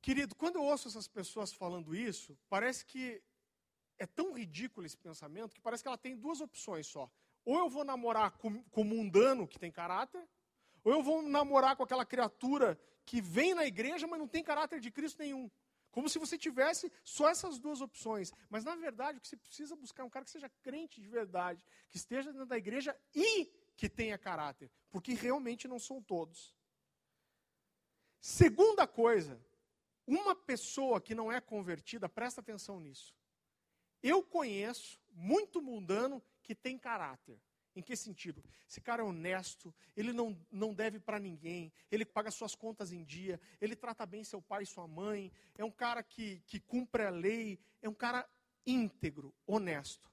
[0.00, 3.22] Querido, quando eu ouço essas pessoas falando isso, parece que
[3.98, 7.10] é tão ridículo esse pensamento que parece que ela tem duas opções só.
[7.44, 10.22] Ou eu vou namorar com, com um mundano que tem caráter,
[10.82, 14.80] ou eu vou namorar com aquela criatura que vem na igreja, mas não tem caráter
[14.80, 15.50] de Cristo nenhum.
[15.90, 18.32] Como se você tivesse só essas duas opções.
[18.50, 21.08] Mas, na verdade, o que você precisa buscar é um cara que seja crente de
[21.08, 24.70] verdade, que esteja dentro da igreja e que tenha caráter.
[24.90, 26.52] Porque realmente não são todos.
[28.20, 29.40] Segunda coisa,
[30.06, 33.14] uma pessoa que não é convertida, presta atenção nisso.
[34.02, 37.40] Eu conheço muito mundano que tem caráter.
[37.76, 38.42] Em que sentido?
[38.68, 43.02] Esse cara é honesto, ele não, não deve para ninguém, ele paga suas contas em
[43.02, 47.04] dia, ele trata bem seu pai e sua mãe, é um cara que, que cumpre
[47.04, 48.28] a lei, é um cara
[48.64, 50.08] íntegro, honesto.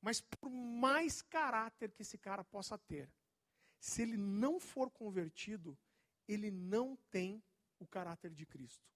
[0.00, 3.10] Mas por mais caráter que esse cara possa ter,
[3.78, 5.78] se ele não for convertido,
[6.26, 7.42] ele não tem
[7.78, 8.88] o caráter de Cristo.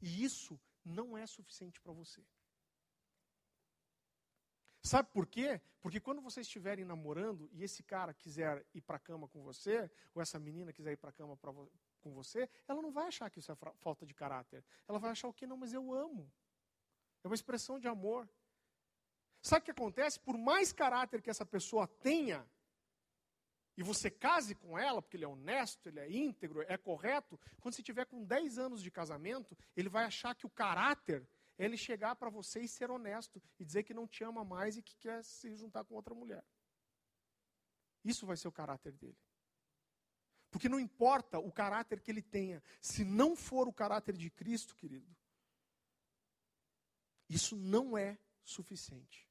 [0.00, 2.22] E isso não é suficiente para você.
[4.82, 5.60] Sabe por quê?
[5.80, 9.90] Porque quando vocês estiverem namorando e esse cara quiser ir para a cama com você,
[10.14, 11.52] ou essa menina quiser ir para a cama pra,
[12.00, 14.64] com você, ela não vai achar que isso é falta de caráter.
[14.88, 15.46] Ela vai achar o quê?
[15.46, 16.32] Não, mas eu amo.
[17.22, 18.28] É uma expressão de amor.
[19.42, 20.18] Sabe o que acontece?
[20.18, 22.46] Por mais caráter que essa pessoa tenha,
[23.76, 27.74] e você case com ela, porque ele é honesto, ele é íntegro, é correto, quando
[27.74, 31.26] você tiver com 10 anos de casamento, ele vai achar que o caráter
[31.64, 34.82] ele chegar para você e ser honesto e dizer que não te ama mais e
[34.82, 36.44] que quer se juntar com outra mulher.
[38.04, 39.18] Isso vai ser o caráter dele.
[40.50, 44.74] Porque não importa o caráter que ele tenha, se não for o caráter de Cristo,
[44.74, 45.14] querido,
[47.28, 49.28] isso não é suficiente.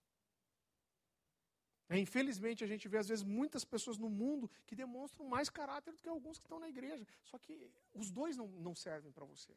[1.90, 5.92] É, infelizmente, a gente vê, às vezes, muitas pessoas no mundo que demonstram mais caráter
[5.92, 7.06] do que alguns que estão na igreja.
[7.24, 9.52] Só que os dois não, não servem para você.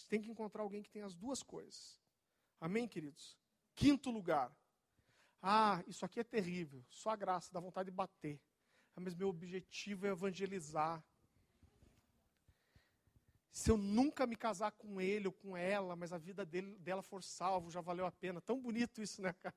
[0.00, 1.98] Você tem que encontrar alguém que tem as duas coisas.
[2.58, 3.36] Amém, queridos?
[3.74, 4.50] Quinto lugar.
[5.42, 6.82] Ah, isso aqui é terrível.
[6.88, 8.40] Só a graça, dá vontade de bater.
[8.96, 11.04] Ah, mas meu objetivo é evangelizar.
[13.52, 17.02] Se eu nunca me casar com ele ou com ela, mas a vida dele, dela
[17.02, 18.40] for salvo, já valeu a pena.
[18.40, 19.54] Tão bonito isso, né, cara?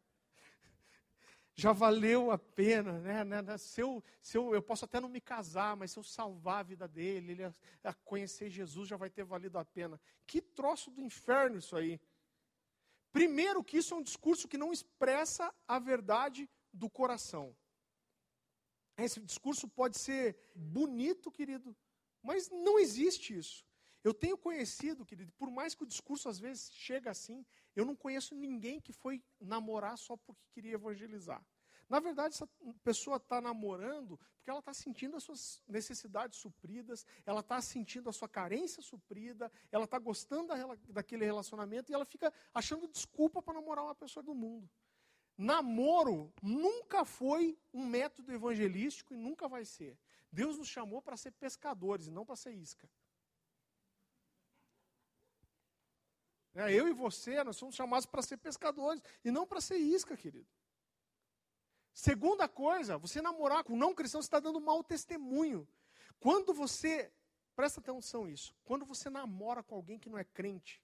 [1.56, 3.24] Já valeu a pena, né?
[3.24, 6.04] né, né se, eu, se eu, eu posso até não me casar, mas se eu
[6.04, 10.00] salvar a vida dele, ele a, a conhecer Jesus, já vai ter valido a pena.
[10.26, 12.00] Que troço do inferno isso aí.
[13.12, 17.56] Primeiro que isso é um discurso que não expressa a verdade do coração.
[18.98, 21.76] Esse discurso pode ser bonito, querido,
[22.22, 23.64] mas não existe isso.
[24.04, 27.46] Eu tenho conhecido, querido, por mais que o discurso às vezes chega assim,
[27.76, 31.44] eu não conheço ninguém que foi namorar só porque queria evangelizar.
[31.90, 32.50] Na verdade, essa
[32.84, 38.14] pessoa está namorando porque ela está sentindo as suas necessidades supridas, ela está sentindo a
[38.14, 40.56] sua carência suprida, ela está gostando da,
[40.90, 44.70] daquele relacionamento e ela fica achando desculpa para namorar uma pessoa do mundo.
[45.38, 49.98] Namoro nunca foi um método evangelístico e nunca vai ser.
[50.32, 52.90] Deus nos chamou para ser pescadores e não para ser isca.
[56.56, 60.48] Eu e você, nós somos chamados para ser pescadores e não para ser isca, querido.
[61.94, 65.68] Segunda coisa, você namorar com um não cristão, você está dando mau testemunho.
[66.20, 67.12] Quando você,
[67.56, 70.82] presta atenção nisso, quando você namora com alguém que não é crente,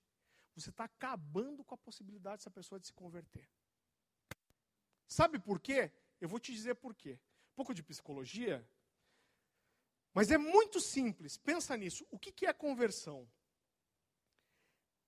[0.56, 3.48] você está acabando com a possibilidade dessa pessoa de se converter.
[5.08, 5.92] Sabe por quê?
[6.20, 7.20] Eu vou te dizer por quê.
[7.54, 8.68] Um pouco de psicologia,
[10.14, 11.38] mas é muito simples.
[11.38, 12.06] Pensa nisso.
[12.12, 13.28] O que, que é conversão?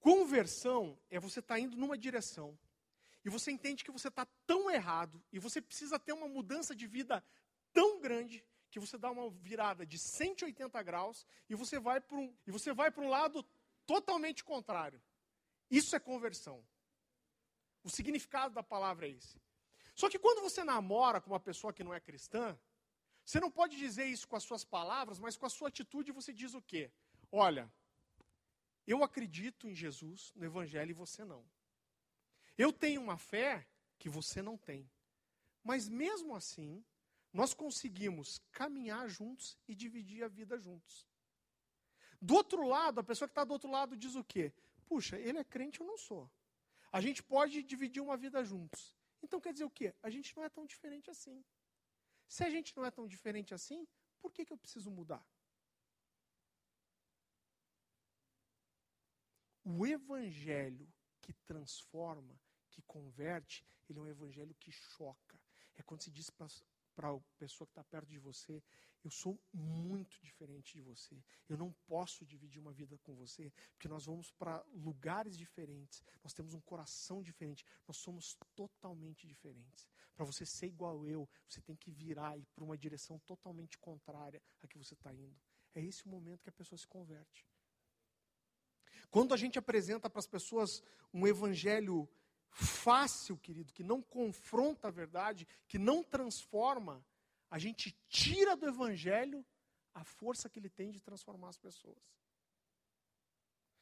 [0.02, 2.58] Conversão é você estar tá indo numa direção
[3.24, 6.88] e você entende que você está tão errado e você precisa ter uma mudança de
[6.88, 7.24] vida
[7.72, 12.36] tão grande que você dá uma virada de 180 graus e você vai para um,
[12.48, 13.46] e você vai para um lado
[13.86, 15.00] totalmente contrário.
[15.70, 16.66] Isso é conversão.
[17.84, 19.40] O significado da palavra é esse.
[19.94, 22.58] Só que quando você namora com uma pessoa que não é cristã,
[23.24, 26.34] você não pode dizer isso com as suas palavras, mas com a sua atitude você
[26.34, 26.92] diz o quê?
[27.32, 27.72] Olha,
[28.86, 31.46] eu acredito em Jesus, no Evangelho, e você não.
[32.58, 33.68] Eu tenho uma fé
[33.98, 34.90] que você não tem.
[35.64, 36.84] Mas mesmo assim,
[37.32, 41.08] nós conseguimos caminhar juntos e dividir a vida juntos.
[42.22, 44.54] Do outro lado, a pessoa que está do outro lado diz o quê?
[44.86, 46.30] Puxa, ele é crente, eu não sou.
[46.92, 48.94] A gente pode dividir uma vida juntos.
[49.24, 49.96] Então quer dizer o quê?
[50.04, 51.44] A gente não é tão diferente assim.
[52.28, 53.88] Se a gente não é tão diferente assim,
[54.20, 55.26] por que, que eu preciso mudar?
[59.64, 60.92] O evangelho
[61.22, 62.40] que transforma,
[62.70, 65.40] que converte, ele é um evangelho que choca.
[65.76, 66.48] É quando se diz para
[67.10, 68.64] a pessoa que está perto de você:
[69.04, 71.24] Eu sou muito diferente de você.
[71.48, 76.04] Eu não posso dividir uma vida com você, porque nós vamos para lugares diferentes.
[76.24, 77.64] Nós temos um coração diferente.
[77.88, 79.88] Nós somos totalmente diferentes.
[80.16, 83.78] Para você ser igual eu, você tem que virar e ir para uma direção totalmente
[83.78, 85.40] contrária à que você está indo.
[85.74, 87.48] É esse o momento que a pessoa se converte.
[89.10, 90.84] Quando a gente apresenta para as pessoas
[91.14, 92.08] um evangelho
[92.50, 97.04] fácil, querido, que não confronta a verdade, que não transforma,
[97.50, 99.46] a gente tira do evangelho
[99.94, 101.98] a força que ele tem de transformar as pessoas.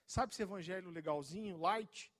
[0.05, 2.11] Sabe esse evangelho legalzinho, light?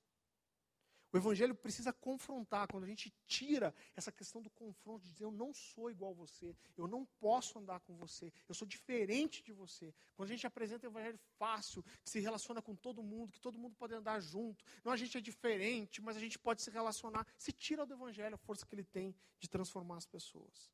[1.12, 2.68] O evangelho precisa confrontar.
[2.68, 6.16] Quando a gente tira essa questão do confronto, de dizer eu não sou igual a
[6.16, 9.94] você, eu não posso andar com você, eu sou diferente de você.
[10.16, 13.58] Quando a gente apresenta o evangelho fácil, que se relaciona com todo mundo, que todo
[13.58, 17.26] mundo pode andar junto, não a gente é diferente, mas a gente pode se relacionar,
[17.38, 20.72] se tira do evangelho a força que ele tem de transformar as pessoas.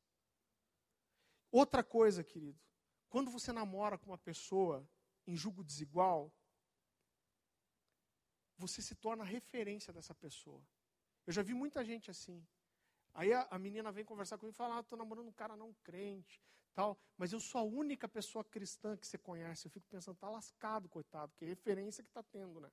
[1.50, 2.60] Outra coisa, querido,
[3.08, 4.86] quando você namora com uma pessoa
[5.26, 6.30] em julgo desigual,
[8.56, 10.62] você se torna referência dessa pessoa.
[11.26, 12.46] Eu já vi muita gente assim.
[13.12, 15.74] Aí a, a menina vem conversar comigo e fala: ah, estou namorando um cara não
[15.82, 16.42] crente,
[16.74, 16.98] tal.
[17.16, 19.66] Mas eu sou a única pessoa cristã que você conhece.
[19.66, 22.70] Eu fico pensando, tá lascado, coitado, que referência que está tendo, né?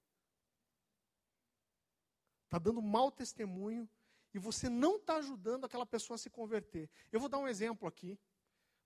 [2.45, 3.89] Está dando mau testemunho
[4.33, 6.89] e você não está ajudando aquela pessoa a se converter.
[7.11, 8.19] Eu vou dar um exemplo aqui.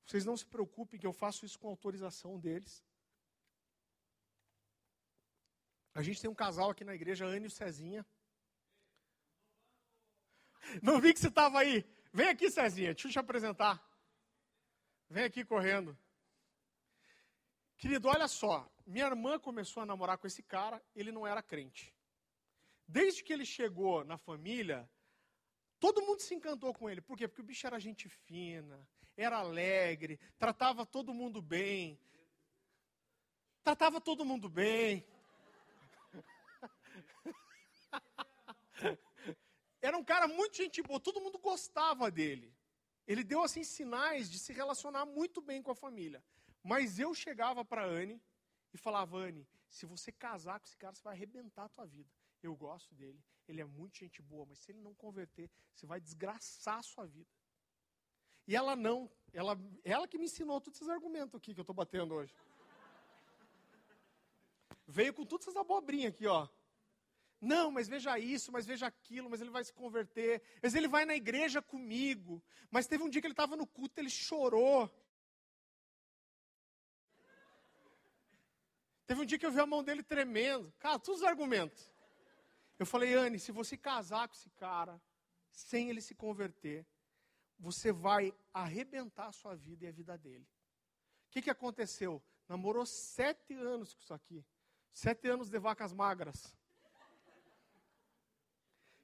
[0.05, 2.81] Vocês não se preocupem que eu faço isso com autorização deles.
[5.97, 8.05] A gente tem um casal aqui na igreja, Anne e Cezinha.
[10.79, 11.83] Não vi que você estava aí.
[12.13, 13.83] Vem aqui, Cezinha, deixa eu te apresentar.
[15.09, 15.97] Vem aqui correndo.
[17.79, 18.71] Querido, olha só.
[18.85, 21.91] Minha irmã começou a namorar com esse cara, ele não era crente.
[22.87, 24.87] Desde que ele chegou na família,
[25.79, 27.01] todo mundo se encantou com ele.
[27.01, 27.27] Por quê?
[27.27, 31.99] Porque o bicho era gente fina, era alegre, tratava todo mundo bem.
[33.63, 35.03] Tratava todo mundo bem.
[39.81, 42.53] Era um cara muito gente boa, todo mundo gostava dele.
[43.05, 46.23] Ele deu assim sinais de se relacionar muito bem com a família.
[46.63, 48.21] Mas eu chegava para Anne
[48.73, 52.09] e falava: Anne, se você casar com esse cara, você vai arrebentar a tua vida.
[52.43, 55.99] Eu gosto dele, ele é muito gente boa, mas se ele não converter, você vai
[55.99, 57.29] desgraçar a sua vida.
[58.47, 61.75] E ela não, ela, ela que me ensinou todos esses argumentos aqui que eu estou
[61.75, 62.33] batendo hoje.
[64.87, 66.47] Veio com todas essas abobrinhas aqui, ó.
[67.39, 70.41] Não, mas veja isso, mas veja aquilo, mas ele vai se converter.
[70.61, 72.43] Mas ele vai na igreja comigo.
[72.71, 74.89] Mas teve um dia que ele estava no culto, ele chorou.
[79.05, 80.73] Teve um dia que eu vi a mão dele tremendo.
[80.79, 81.91] Cara, todos os argumentos.
[82.79, 85.01] Eu falei, Anne, se você casar com esse cara,
[85.51, 86.85] sem ele se converter,
[87.57, 90.47] você vai arrebentar a sua vida e a vida dele.
[91.27, 92.21] O que, que aconteceu?
[92.47, 94.45] Namorou sete anos com isso aqui.
[94.91, 96.55] Sete anos de vacas magras.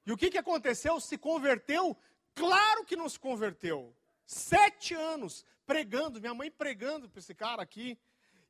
[0.06, 1.00] E o que, que aconteceu?
[1.00, 1.96] Se converteu?
[2.34, 3.96] Claro que não se converteu.
[4.26, 7.98] Sete anos pregando, minha mãe pregando para esse cara aqui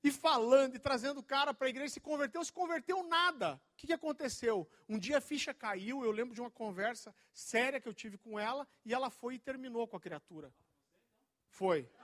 [0.02, 3.55] e falando e trazendo o cara para a igreja, se converteu, se converteu nada.
[3.55, 4.68] O que, que aconteceu?
[4.86, 8.38] Um dia a ficha caiu, eu lembro de uma conversa séria que eu tive com
[8.38, 10.52] ela, e ela foi e terminou com a criatura.
[11.48, 11.88] Foi.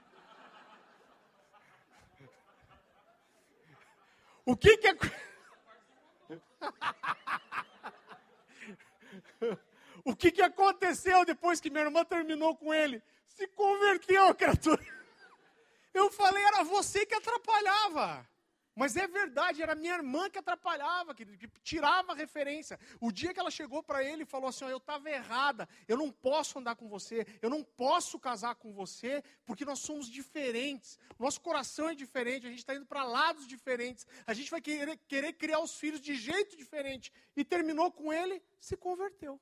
[4.43, 4.97] O que que é...
[10.05, 13.01] o que que aconteceu depois que minha irmã terminou com ele?
[13.27, 14.83] Se converteu criatura.
[15.93, 18.27] Eu falei, era você que atrapalhava.
[18.75, 22.79] Mas é verdade, era minha irmã que atrapalhava, que, que tirava a referência.
[23.01, 26.09] O dia que ela chegou para ele e falou assim: Eu estava errada, eu não
[26.09, 30.97] posso andar com você, eu não posso casar com você, porque nós somos diferentes.
[31.19, 34.97] Nosso coração é diferente, a gente está indo para lados diferentes, a gente vai querer,
[35.07, 37.11] querer criar os filhos de jeito diferente.
[37.35, 39.39] E terminou com ele, se converteu.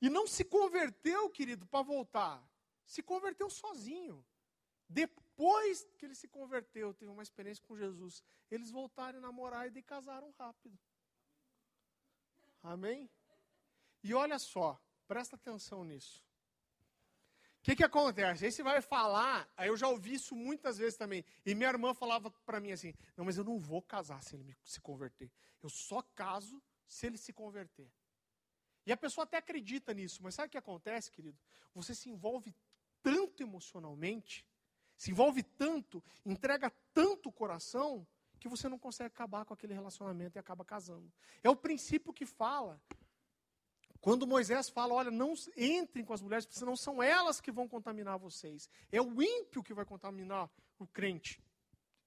[0.00, 2.40] E não se converteu, querido, para voltar,
[2.86, 4.24] se converteu sozinho.
[4.88, 5.27] Depois
[5.96, 10.32] que ele se converteu, teve uma experiência com Jesus, eles voltaram a namorar e casaram
[10.38, 10.76] rápido.
[12.62, 13.08] Amém?
[14.02, 16.24] E olha só, presta atenção nisso.
[17.60, 18.44] O que, que acontece?
[18.44, 21.24] Aí você vai falar, aí eu já ouvi isso muitas vezes também.
[21.44, 24.56] E minha irmã falava para mim assim: Não, mas eu não vou casar se ele
[24.64, 25.30] se converter.
[25.62, 27.90] Eu só caso se ele se converter.
[28.86, 31.38] E a pessoa até acredita nisso, mas sabe o que acontece, querido?
[31.74, 32.54] Você se envolve
[33.02, 34.46] tanto emocionalmente
[34.98, 38.06] se envolve tanto, entrega tanto o coração,
[38.38, 41.10] que você não consegue acabar com aquele relacionamento e acaba casando.
[41.42, 42.80] É o princípio que fala.
[44.00, 47.68] Quando Moisés fala, olha, não entrem com as mulheres, porque senão são elas que vão
[47.68, 48.68] contaminar vocês.
[48.92, 51.40] É o ímpio que vai contaminar o crente,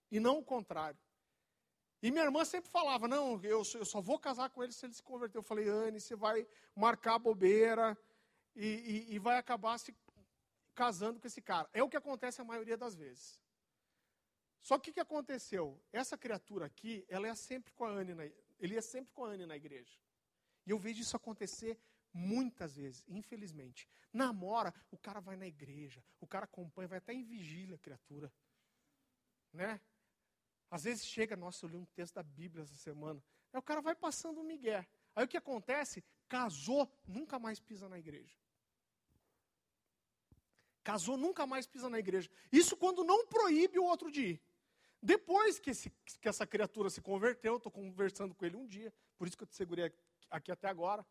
[0.10, 1.00] e não o contrário.
[2.02, 5.04] E minha irmã sempre falava, não, eu, só vou casar com ele se ele se
[5.04, 5.38] converter.
[5.38, 7.98] Eu falei, Anne, você vai marcar bobeira
[8.56, 9.94] e, e, e vai acabar se
[10.74, 11.70] casando com esse cara.
[11.74, 13.42] É o que acontece a maioria das vezes.
[14.62, 15.82] Só que o que aconteceu?
[15.92, 18.24] Essa criatura aqui, ela é sempre com a Anne na,
[18.60, 19.98] ele é sempre com a Anne na igreja.
[20.66, 21.80] E eu vejo isso acontecer
[22.14, 23.88] muitas vezes, infelizmente.
[24.14, 28.32] Namora, o cara vai na igreja, o cara acompanha, vai até em vigília a criatura.
[29.52, 29.82] Né?
[30.70, 33.22] Às vezes chega, nossa, eu li um texto da Bíblia essa semana.
[33.52, 34.88] Aí o cara vai passando um migué.
[35.16, 36.04] Aí o que acontece?
[36.30, 38.38] Casou, nunca mais pisa na igreja.
[40.84, 42.30] Casou, nunca mais pisa na igreja.
[42.52, 44.42] Isso quando não proíbe o outro de ir.
[45.02, 49.28] Depois que, esse, que essa criatura se converteu, estou conversando com ele um dia, por
[49.28, 49.92] isso que eu te segurei
[50.30, 51.06] aqui até agora.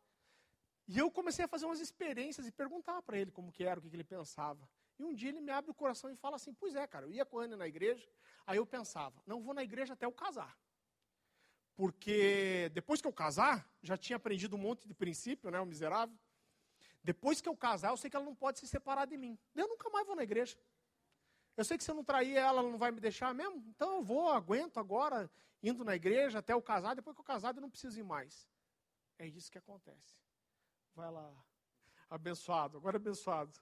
[0.86, 3.82] E eu comecei a fazer umas experiências e perguntar para ele como que era, o
[3.82, 4.68] que, que ele pensava.
[4.98, 7.12] E um dia ele me abre o coração e fala assim: Pois é, cara, eu
[7.12, 8.08] ia com a Ana na igreja,
[8.46, 10.58] aí eu pensava, não vou na igreja até eu casar.
[11.74, 16.14] Porque depois que eu casar, já tinha aprendido um monte de princípio, né, o miserável.
[17.02, 19.38] Depois que eu casar, eu sei que ela não pode se separar de mim.
[19.54, 20.56] Eu nunca mais vou na igreja.
[21.56, 23.56] Eu sei que se eu não trair ela, ela não vai me deixar mesmo.
[23.68, 25.30] Então eu vou, aguento agora,
[25.62, 26.94] indo na igreja até eu casar.
[26.94, 28.46] Depois que eu casar, eu não preciso ir mais.
[29.18, 30.14] É isso que acontece.
[30.94, 31.32] Vai lá.
[32.08, 33.58] Abençoado, agora abençoado.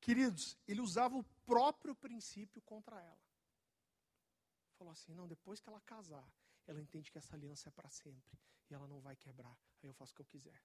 [0.00, 3.28] Queridos, ele usava o próprio princípio contra ela.
[4.78, 6.26] Falou assim: não, depois que ela casar,
[6.66, 8.38] ela entende que essa aliança é para sempre
[8.70, 9.58] e ela não vai quebrar.
[9.82, 10.62] Aí eu faço o que eu quiser.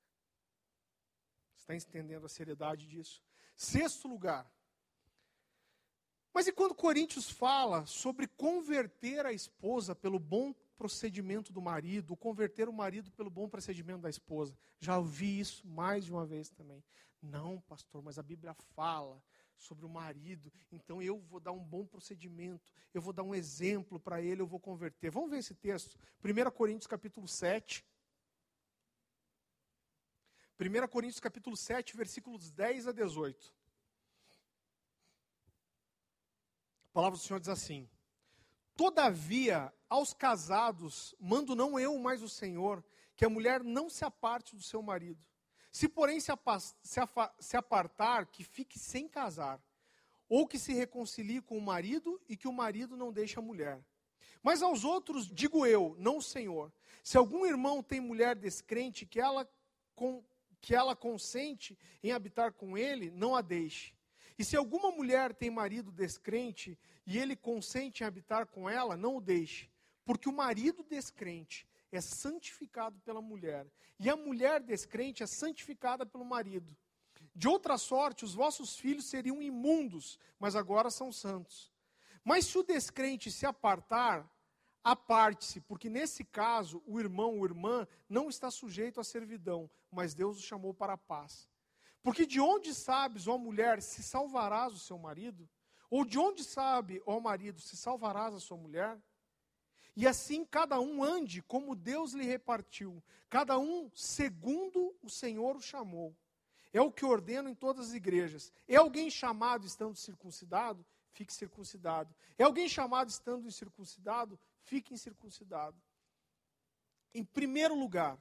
[1.58, 3.24] Está entendendo a seriedade disso?
[3.56, 4.51] Sexto lugar.
[6.34, 12.68] Mas e quando Coríntios fala sobre converter a esposa pelo bom procedimento do marido, converter
[12.68, 14.58] o marido pelo bom procedimento da esposa?
[14.80, 16.84] Já ouvi isso mais de uma vez também.
[17.22, 19.22] Não, pastor, mas a Bíblia fala
[19.56, 23.97] sobre o marido, então eu vou dar um bom procedimento, eu vou dar um exemplo
[23.97, 25.10] para ele, eu vou converter.
[25.10, 25.97] Vamos ver esse texto.
[26.22, 27.86] 1 Coríntios capítulo 7.
[30.60, 33.54] 1 Coríntios capítulo 7, versículos 10 a 18.
[36.89, 37.89] A palavra do Senhor diz assim:
[38.76, 42.84] Todavia, aos casados, mando não eu, mas o Senhor,
[43.16, 45.24] que a mulher não se aparte do seu marido.
[45.72, 46.32] Se, porém, se,
[47.39, 49.60] se apartar, que fique sem casar,
[50.30, 53.84] ou que se reconcilie com o marido e que o marido não deixe a mulher.
[54.43, 56.72] Mas aos outros digo eu, não o Senhor.
[57.04, 59.49] Se algum irmão tem mulher descrente que ela,
[59.95, 60.24] com,
[60.64, 63.93] que ela consente em habitar com ele, não a deixe.
[64.39, 69.18] E se alguma mulher tem marido descrente e ele consente em habitar com ela, não
[69.18, 69.70] o deixe.
[70.05, 73.68] Porque o marido descrente é santificado pela mulher,
[73.99, 76.76] e a mulher descrente é santificada pelo marido.
[77.36, 81.72] De outra sorte, os vossos filhos seriam imundos, mas agora são santos.
[82.24, 84.28] Mas se o descrente se apartar,
[84.84, 90.38] aparte-se, porque nesse caso o irmão ou irmã não está sujeito à servidão, mas Deus
[90.38, 91.50] o chamou para a paz.
[92.02, 95.50] Porque de onde sabes, ó mulher, se salvarás o seu marido?
[95.90, 99.02] Ou de onde sabe, ó marido, se salvarás a sua mulher?
[99.96, 105.62] E assim cada um ande como Deus lhe repartiu, cada um segundo o Senhor o
[105.62, 106.16] chamou.
[106.74, 108.52] É o que ordeno em todas as igrejas.
[108.68, 110.84] É alguém chamado estando circuncidado?
[111.12, 112.14] Fique circuncidado.
[112.38, 114.40] É alguém chamado estando incircuncidado?
[114.64, 115.78] Fique incircuncidado.
[117.14, 118.18] Em primeiro lugar,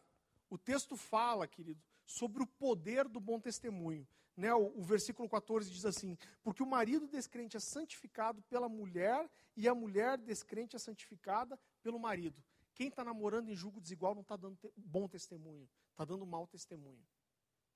[0.51, 4.07] o texto fala, querido, sobre o poder do bom testemunho.
[4.37, 9.31] Né, o, o, versículo 14 diz assim: Porque o marido descrente é santificado pela mulher
[9.55, 12.43] e a mulher descrente é santificada pelo marido.
[12.75, 16.47] Quem está namorando em julgo desigual não está dando te bom testemunho, está dando mau
[16.47, 17.05] testemunho.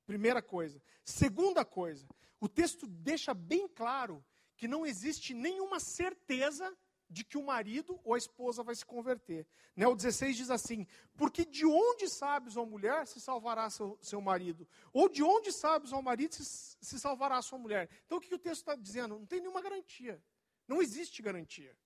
[0.06, 0.80] Primeira coisa.
[1.04, 2.06] Segunda coisa,
[2.40, 4.24] o texto deixa bem claro
[4.56, 6.74] que não existe nenhuma certeza
[7.08, 9.46] de que o marido ou a esposa vai se converter.
[9.74, 9.86] Né?
[9.86, 10.86] O 16 diz assim:
[11.16, 14.66] Porque de onde sabes, ó mulher, se salvará seu, seu marido?
[14.92, 16.44] Ou de onde sabes, ó marido, se,
[16.80, 17.88] se salvará sua mulher?
[18.04, 19.18] Então o que, o texto está dizendo?
[19.18, 20.22] Não tem nenhuma garantia.
[20.66, 21.76] Não existe garantia.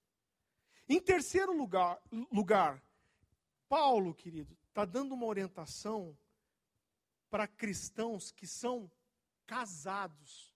[0.89, 2.01] Em terceiro lugar,
[2.33, 2.83] lugar
[3.69, 6.19] Paulo, querido, está dando uma orientação
[7.31, 8.91] para cristãos que são
[9.47, 10.53] casados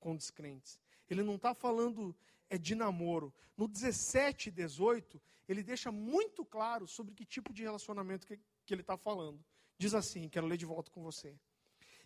[0.00, 0.80] com descrentes.
[1.10, 2.16] Ele não está falando
[2.52, 3.32] é de namoro.
[3.56, 8.74] No 17 e 18, ele deixa muito claro sobre que tipo de relacionamento que, que
[8.74, 9.42] ele está falando.
[9.78, 11.34] Diz assim, quero ler de volta com você.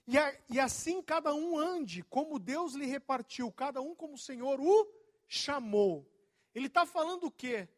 [0.07, 4.18] E, a, e assim cada um ande como Deus lhe repartiu, cada um como o
[4.18, 4.88] Senhor o
[5.26, 6.09] chamou.
[6.55, 7.68] Ele está falando o quê?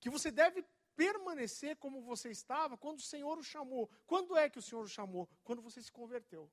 [0.00, 0.64] Que você deve
[0.96, 3.90] permanecer como você estava quando o Senhor o chamou.
[4.06, 5.28] Quando é que o Senhor o chamou?
[5.44, 6.50] Quando você se converteu.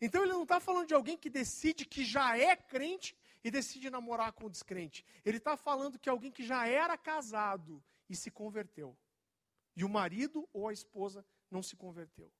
[0.00, 3.90] Então ele não está falando de alguém que decide que já é crente e decide
[3.90, 5.04] namorar com o descrente.
[5.24, 8.96] Ele está falando que alguém que já era casado e se converteu.
[9.74, 12.32] E o marido ou a esposa não se converteu.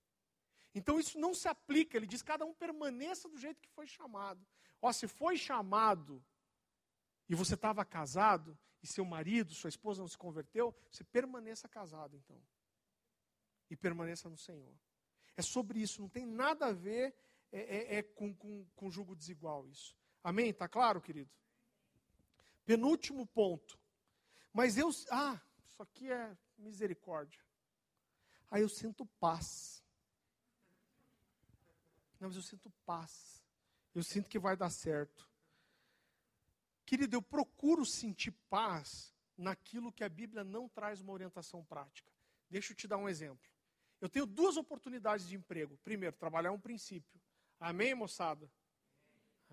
[0.74, 4.46] Então isso não se aplica, ele diz: cada um permaneça do jeito que foi chamado.
[4.80, 6.24] Ó, se foi chamado
[7.28, 12.16] e você estava casado, e seu marido, sua esposa não se converteu, você permaneça casado
[12.16, 12.42] então.
[13.70, 14.74] E permaneça no Senhor.
[15.36, 17.14] É sobre isso, não tem nada a ver
[17.53, 19.96] é, é, é com, com, com julgo desigual isso.
[20.23, 20.51] Amém?
[20.51, 21.31] Está claro, querido?
[22.64, 23.79] Penúltimo ponto.
[24.53, 24.91] Mas eu.
[25.11, 27.41] Ah, isso aqui é misericórdia.
[28.51, 29.83] Aí eu sinto paz.
[32.20, 33.43] Não, mas eu sinto paz.
[33.95, 35.29] Eu sinto que vai dar certo.
[36.85, 42.12] Querido, eu procuro sentir paz naquilo que a Bíblia não traz uma orientação prática.
[42.49, 43.51] Deixa eu te dar um exemplo.
[44.01, 45.79] Eu tenho duas oportunidades de emprego.
[45.79, 47.20] Primeiro, trabalhar um princípio.
[47.59, 48.51] Amém, moçada?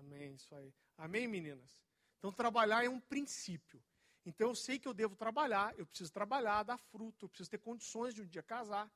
[0.00, 0.72] Amém, isso aí.
[0.96, 1.82] Amém, meninas?
[2.18, 3.82] Então, trabalhar é um princípio.
[4.24, 7.58] Então, eu sei que eu devo trabalhar, eu preciso trabalhar, dar fruto, eu preciso ter
[7.58, 8.90] condições de um dia casar.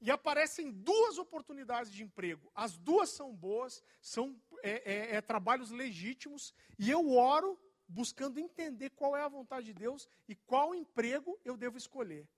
[0.00, 2.50] E aparecem duas oportunidades de emprego.
[2.54, 8.90] As duas são boas, são é, é, é, trabalhos legítimos, e eu oro buscando entender
[8.90, 12.28] qual é a vontade de Deus e qual emprego eu devo escolher.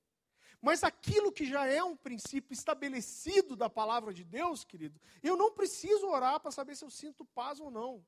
[0.61, 5.53] Mas aquilo que já é um princípio estabelecido da palavra de Deus, querido, eu não
[5.53, 8.05] preciso orar para saber se eu sinto paz ou não.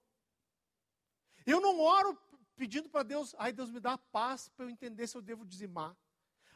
[1.46, 2.16] Eu não oro
[2.54, 5.96] pedindo para Deus, ai Deus me dá paz para eu entender se eu devo dizimar.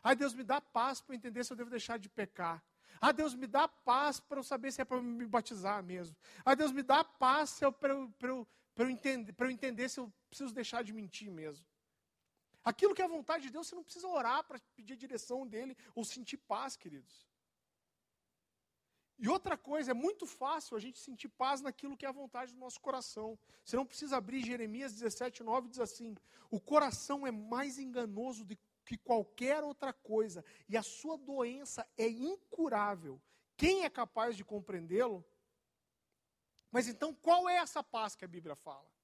[0.03, 2.62] Ai Deus me dá paz para eu entender se eu devo deixar de pecar.
[3.01, 6.16] Ah, Deus me dá paz para eu saber se é para me batizar mesmo.
[6.44, 10.55] Ah, Deus me dá paz para eu, eu, eu, entender, eu entender se eu preciso
[10.55, 11.66] deixar de mentir mesmo.
[12.66, 15.46] Aquilo que é a vontade de Deus, você não precisa orar para pedir a direção
[15.46, 17.24] dele ou sentir paz, queridos.
[19.16, 22.52] E outra coisa, é muito fácil a gente sentir paz naquilo que é a vontade
[22.52, 23.38] do nosso coração.
[23.64, 26.16] Você não precisa abrir Jeremias 17, 9, diz assim:
[26.50, 32.08] O coração é mais enganoso do que qualquer outra coisa, e a sua doença é
[32.08, 33.22] incurável.
[33.56, 35.24] Quem é capaz de compreendê-lo?
[36.72, 38.95] Mas então, qual é essa paz que a Bíblia fala?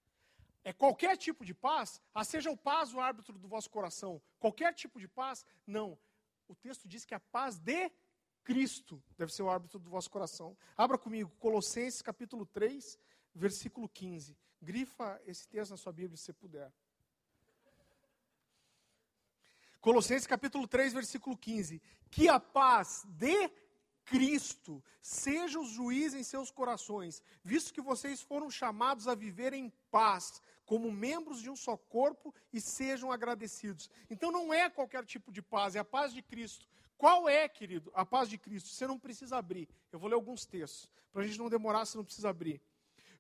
[0.64, 2.00] É qualquer tipo de paz?
[2.14, 4.22] Ah, seja o paz o árbitro do vosso coração.
[4.38, 5.44] Qualquer tipo de paz?
[5.66, 5.98] Não.
[6.46, 7.90] O texto diz que a paz de
[8.44, 10.56] Cristo deve ser o árbitro do vosso coração.
[10.76, 12.98] Abra comigo, Colossenses capítulo 3,
[13.34, 14.36] versículo 15.
[14.60, 16.72] Grifa esse texto na sua Bíblia, se você puder.
[19.80, 21.82] Colossenses capítulo 3, versículo 15.
[22.08, 23.50] Que a paz de
[24.04, 29.70] Cristo seja o juiz em seus corações, visto que vocês foram chamados a viver em
[29.90, 33.90] paz, como membros de um só corpo, e sejam agradecidos.
[34.08, 36.66] Então não é qualquer tipo de paz, é a paz de Cristo.
[36.96, 38.68] Qual é, querido, a paz de Cristo?
[38.68, 39.68] Você não precisa abrir.
[39.90, 40.88] Eu vou ler alguns textos.
[41.12, 42.60] Para a gente não demorar, você não precisa abrir.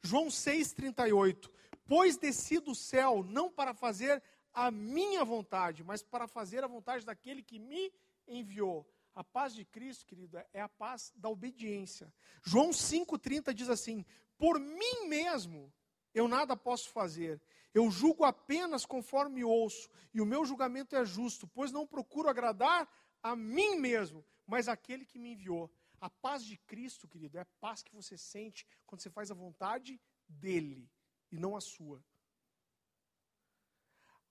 [0.00, 1.50] João 6,38.
[1.86, 4.22] Pois desci do céu não para fazer
[4.54, 7.92] a minha vontade, mas para fazer a vontade daquele que me
[8.26, 8.86] enviou.
[9.14, 12.12] A paz de Cristo, querido, é a paz da obediência.
[12.42, 14.06] João 5,30 diz assim:
[14.38, 15.72] Por mim mesmo
[16.14, 17.40] eu nada posso fazer.
[17.74, 22.88] Eu julgo apenas conforme ouço, e o meu julgamento é justo, pois não procuro agradar
[23.22, 25.72] a mim mesmo, mas aquele que me enviou.
[26.00, 29.34] A paz de Cristo, querido, é a paz que você sente quando você faz a
[29.34, 30.90] vontade dele
[31.30, 32.04] e não a sua.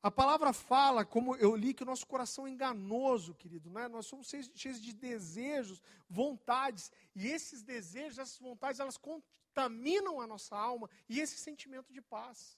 [0.04, 3.70] A palavra fala, como eu li, que o nosso coração é enganoso, querido.
[3.70, 3.88] Né?
[3.88, 6.92] Nós somos cheios de desejos, vontades.
[7.16, 8.98] E esses desejos, essas vontades, elas
[9.52, 12.58] contaminam a nossa alma e esse sentimento de paz.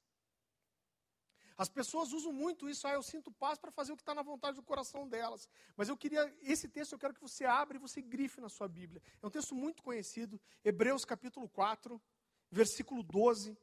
[1.55, 4.23] As pessoas usam muito isso, ah, eu sinto paz para fazer o que está na
[4.23, 5.47] vontade do coração delas.
[5.75, 8.67] Mas eu queria, esse texto eu quero que você abra e você grife na sua
[8.67, 9.01] Bíblia.
[9.21, 12.01] É um texto muito conhecido, Hebreus capítulo 4,
[12.49, 13.55] versículo 12.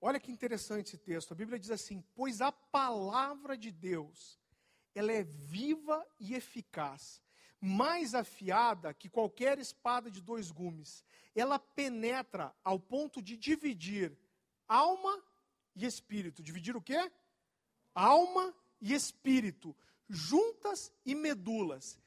[0.00, 1.32] Olha que interessante esse texto.
[1.32, 4.40] A Bíblia diz assim: Pois a palavra de Deus,
[4.92, 7.22] ela é viva e eficaz,
[7.60, 11.04] mais afiada que qualquer espada de dois gumes.
[11.34, 14.16] Ela penetra ao ponto de dividir
[14.66, 15.22] alma
[15.74, 16.42] e espírito.
[16.42, 17.10] Dividir o quê?
[17.94, 19.74] Alma e espírito,
[20.08, 21.98] juntas e medulas,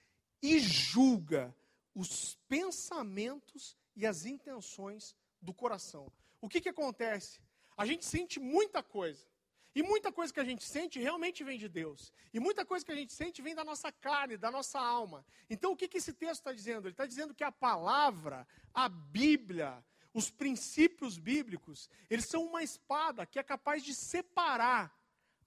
[0.41, 1.56] e julga
[1.93, 6.12] os pensamentos e as intenções do coração.
[6.39, 7.39] O que, que acontece?
[7.76, 9.28] A gente sente muita coisa.
[9.74, 12.11] E muita coisa que a gente sente realmente vem de Deus.
[12.34, 15.26] E muita coisa que a gente sente vem da nossa carne, da nossa alma.
[15.49, 16.88] Então o que, que esse texto está dizendo?
[16.88, 23.26] Ele está dizendo que a palavra, a Bíblia, os princípios bíblicos, eles são uma espada
[23.26, 24.93] que é capaz de separar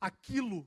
[0.01, 0.67] aquilo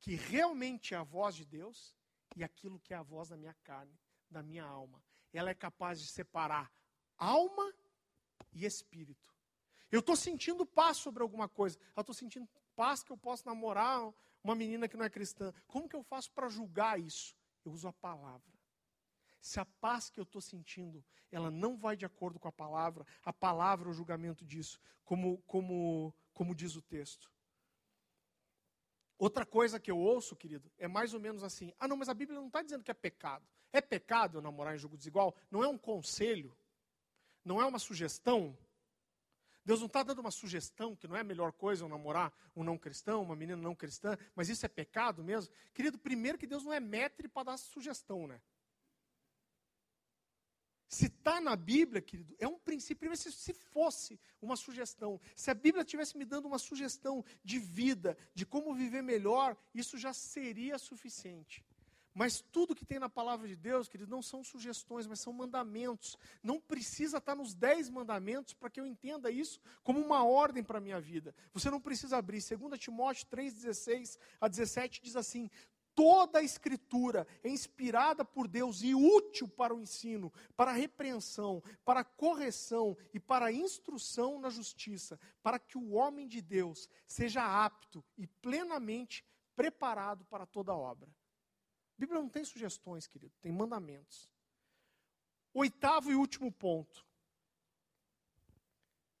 [0.00, 1.96] que realmente é a voz de Deus
[2.36, 3.98] e aquilo que é a voz da minha carne,
[4.30, 5.02] da minha alma.
[5.32, 6.72] Ela é capaz de separar
[7.16, 7.74] alma
[8.52, 9.34] e espírito.
[9.90, 11.78] Eu estou sentindo paz sobre alguma coisa.
[11.96, 14.12] Eu estou sentindo paz que eu posso namorar
[14.42, 15.52] uma menina que não é cristã.
[15.66, 17.36] Como que eu faço para julgar isso?
[17.64, 18.52] Eu uso a palavra.
[19.40, 23.06] Se a paz que eu estou sentindo, ela não vai de acordo com a palavra,
[23.22, 27.30] a palavra é o julgamento disso, como, como, como diz o texto.
[29.18, 32.14] Outra coisa que eu ouço, querido, é mais ou menos assim: ah, não, mas a
[32.14, 33.46] Bíblia não está dizendo que é pecado.
[33.72, 35.34] É pecado eu namorar em jogo desigual?
[35.50, 36.56] Não é um conselho?
[37.44, 38.56] Não é uma sugestão?
[39.64, 42.62] Deus não está dando uma sugestão que não é a melhor coisa eu namorar um
[42.62, 45.52] não cristão, uma menina não cristã, mas isso é pecado mesmo?
[45.72, 48.40] Querido, primeiro que Deus não é mestre para dar sugestão, né?
[50.86, 53.16] Se está na Bíblia, querido, é um princípio.
[53.16, 58.16] Se, se fosse uma sugestão, se a Bíblia estivesse me dando uma sugestão de vida,
[58.32, 61.64] de como viver melhor, isso já seria suficiente.
[62.14, 66.16] Mas tudo que tem na palavra de Deus, querido, não são sugestões, mas são mandamentos.
[66.44, 70.78] Não precisa estar nos dez mandamentos para que eu entenda isso como uma ordem para
[70.78, 71.34] a minha vida.
[71.52, 72.40] Você não precisa abrir.
[72.40, 75.50] 2 Timóteo 3,16 a 17 diz assim:
[75.92, 81.60] Toda a Escritura é inspirada por Deus e útil para o ensino, para a repreensão,
[81.84, 86.88] para a correção e para a instrução na justiça, para que o homem de Deus
[87.08, 89.24] seja apto e plenamente
[89.56, 91.08] preparado para toda obra.
[91.96, 94.28] A Bíblia não tem sugestões, querido, tem mandamentos.
[95.52, 97.06] Oitavo e último ponto.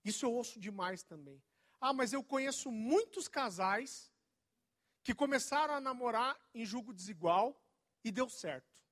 [0.04, 1.42] Isso eu ouço demais também.
[1.80, 4.12] Ah, mas eu conheço muitos casais
[5.02, 7.62] que começaram a namorar em julgo desigual
[8.02, 8.82] e deu certo.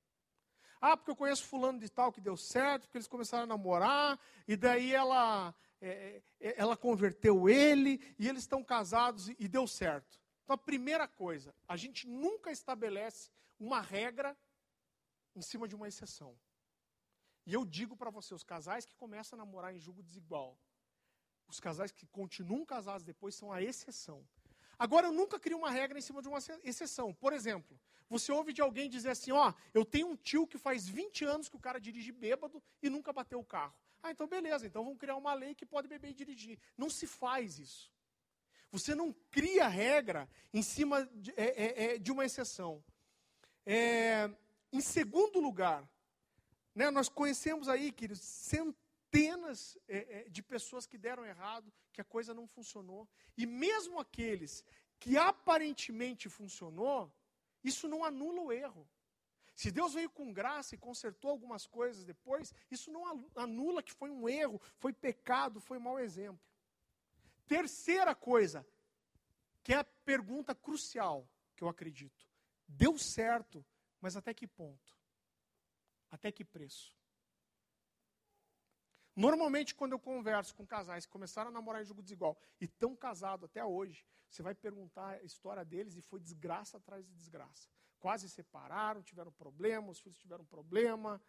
[0.80, 4.18] Ah, porque eu conheço fulano de tal que deu certo, porque eles começaram a namorar,
[4.49, 9.66] e daí ela, é, é, ela converteu ele, e eles estão casados e, e deu
[9.66, 10.20] certo.
[10.43, 13.30] Então, a primeira coisa, a gente nunca estabelece
[13.63, 14.37] uma regra
[15.35, 16.37] em cima de uma exceção.
[17.47, 20.59] E eu digo para você, os casais que começam a namorar em julgo desigual,
[21.47, 24.27] os casais que continuam casados depois são a exceção.
[24.79, 27.15] Agora, eu nunca crio uma regra em cima de uma exceção.
[27.15, 30.89] Por exemplo, você ouve de alguém dizer assim: ó, eu tenho um tio que faz
[30.89, 33.75] 20 anos que o cara dirige bêbado e nunca bateu o carro.
[34.03, 36.59] Ah, então beleza, então vamos criar uma lei que pode beber e dirigir.
[36.77, 37.93] Não se faz isso.
[38.73, 42.83] Você não cria regra em cima de, é, é, é de uma exceção.
[43.65, 44.31] É,
[44.73, 45.87] Em segundo lugar,
[46.75, 52.05] né, nós conhecemos aí, queridos, centenas é, é, de pessoas que deram errado, que a
[52.05, 53.07] coisa não funcionou.
[53.37, 54.65] E mesmo aqueles
[54.99, 57.13] que aparentemente funcionou,
[57.63, 58.89] isso não anula o erro.
[59.55, 64.11] Se Deus veio com graça e consertou algumas coisas depois, isso não anula que foi
[64.11, 66.41] um erro, foi pecado, foi mau exemplo.
[67.47, 68.67] Terceira coisa,
[69.63, 72.32] que é a pergunta crucial que eu acredito.
[72.77, 73.64] Deu certo,
[74.01, 74.97] mas até que ponto?
[76.11, 76.95] Até que preço?
[79.14, 82.97] Normalmente, quando eu converso com casais que começaram a namorar em jogo desigual e estão
[82.97, 87.68] casados até hoje, você vai perguntar a história deles e foi desgraça atrás de desgraça.
[87.99, 91.23] Quase separaram, tiveram problema, os filhos tiveram problema,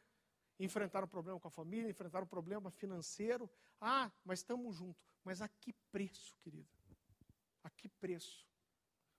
[0.58, 3.52] enfrentaram problema com a família, enfrentaram problema financeiro.
[3.82, 5.04] Ah, mas estamos juntos.
[5.24, 6.70] Mas a que preço, querido?
[7.64, 8.48] A que preço?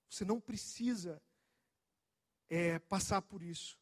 [0.09, 1.22] Você não precisa
[2.49, 3.78] é, passar por isso.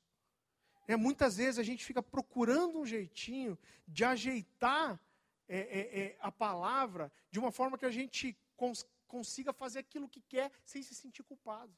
[0.86, 5.00] É, muitas vezes a gente fica procurando um jeitinho de ajeitar
[5.48, 10.08] é, é, é a palavra de uma forma que a gente cons consiga fazer aquilo
[10.08, 11.76] que quer sem se sentir culpado.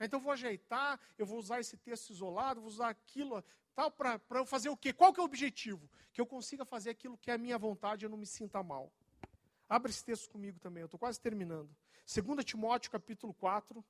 [0.00, 3.44] Então eu vou ajeitar, eu vou usar esse texto isolado, vou usar aquilo
[3.74, 4.92] tal para eu fazer o quê?
[4.92, 5.88] Qual que é o objetivo?
[6.12, 8.62] Que eu consiga fazer aquilo que é a minha vontade e eu não me sinta
[8.62, 8.90] mal.
[9.68, 11.68] Abra esse texto comigo também, eu estou quase terminando.
[12.06, 13.84] 2 Timóteo capítulo 4,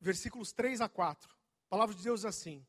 [0.00, 1.30] versículos 3 a 4.
[1.30, 2.66] A palavra de Deus é assim: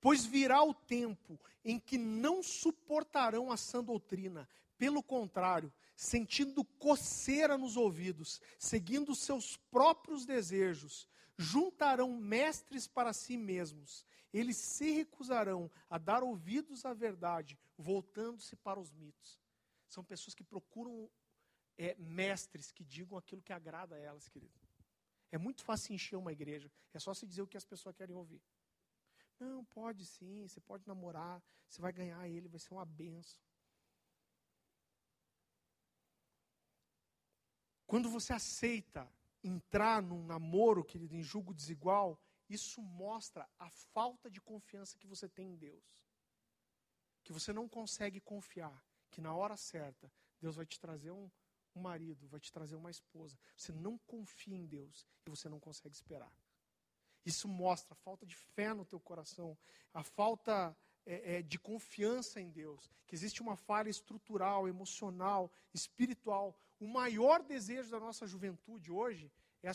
[0.00, 7.56] Pois virá o tempo em que não suportarão a sã doutrina, pelo contrário, sentindo coceira
[7.56, 14.04] nos ouvidos, seguindo seus próprios desejos, juntarão mestres para si mesmos.
[14.32, 19.40] Eles se recusarão a dar ouvidos à verdade, voltando-se para os mitos.
[19.88, 21.08] São pessoas que procuram
[21.78, 24.63] é, mestres que digam aquilo que agrada a elas, querido.
[25.34, 26.70] É muito fácil encher uma igreja.
[26.92, 28.40] É só se dizer o que as pessoas querem ouvir.
[29.40, 33.42] Não, pode sim, você pode namorar, você vai ganhar ele, vai ser uma benção.
[37.84, 39.12] Quando você aceita
[39.42, 42.16] entrar num namoro, querido, em julgo desigual,
[42.48, 45.84] isso mostra a falta de confiança que você tem em Deus.
[47.24, 50.08] Que você não consegue confiar que na hora certa
[50.40, 51.28] Deus vai te trazer um,
[51.74, 53.38] um marido, vai te trazer uma esposa.
[53.56, 56.32] Você não confia em Deus e você não consegue esperar.
[57.24, 59.56] Isso mostra a falta de fé no teu coração,
[59.92, 66.58] a falta é, é, de confiança em Deus, que existe uma falha estrutural, emocional, espiritual.
[66.78, 69.74] O maior desejo da nossa juventude hoje é a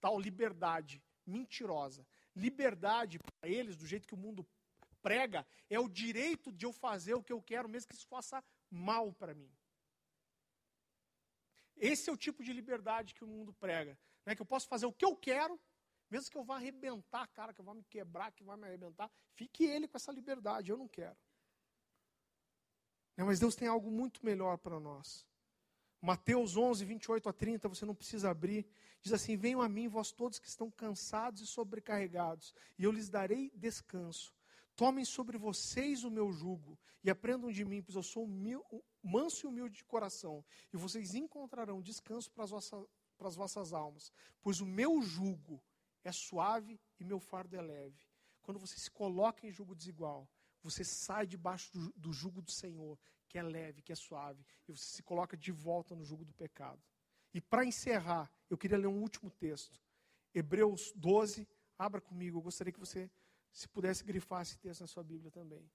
[0.00, 2.06] tal liberdade mentirosa.
[2.34, 4.46] Liberdade para eles, do jeito que o mundo
[5.02, 8.42] prega, é o direito de eu fazer o que eu quero, mesmo que isso faça
[8.70, 9.50] mal para mim.
[11.82, 13.98] Esse é o tipo de liberdade que o mundo prega.
[14.24, 14.36] Né?
[14.36, 15.60] Que eu posso fazer o que eu quero,
[16.08, 19.10] mesmo que eu vá arrebentar, cara, que eu vá me quebrar, que vai me arrebentar.
[19.34, 21.16] Fique ele com essa liberdade, eu não quero.
[23.16, 23.24] Né?
[23.24, 25.26] Mas Deus tem algo muito melhor para nós.
[26.00, 28.64] Mateus 11, 28 a 30, você não precisa abrir.
[29.00, 33.08] Diz assim: Venham a mim, vós todos que estão cansados e sobrecarregados, e eu lhes
[33.08, 34.32] darei descanso.
[34.74, 38.64] Tomem sobre vocês o meu jugo e aprendam de mim, pois eu sou humil,
[39.02, 43.72] manso e humilde de coração, e vocês encontrarão descanso para as, vossas, para as vossas
[43.72, 45.62] almas, pois o meu jugo
[46.04, 48.06] é suave e meu fardo é leve.
[48.42, 50.28] Quando você se coloca em jugo desigual,
[50.62, 52.98] você sai debaixo do, do jugo do Senhor,
[53.28, 56.34] que é leve, que é suave, e você se coloca de volta no jugo do
[56.34, 56.82] pecado.
[57.34, 59.80] E para encerrar, eu queria ler um último texto.
[60.34, 61.48] Hebreus 12,
[61.78, 63.10] abra comigo, eu gostaria que você,
[63.52, 65.70] se pudesse grifar esse texto na sua Bíblia também.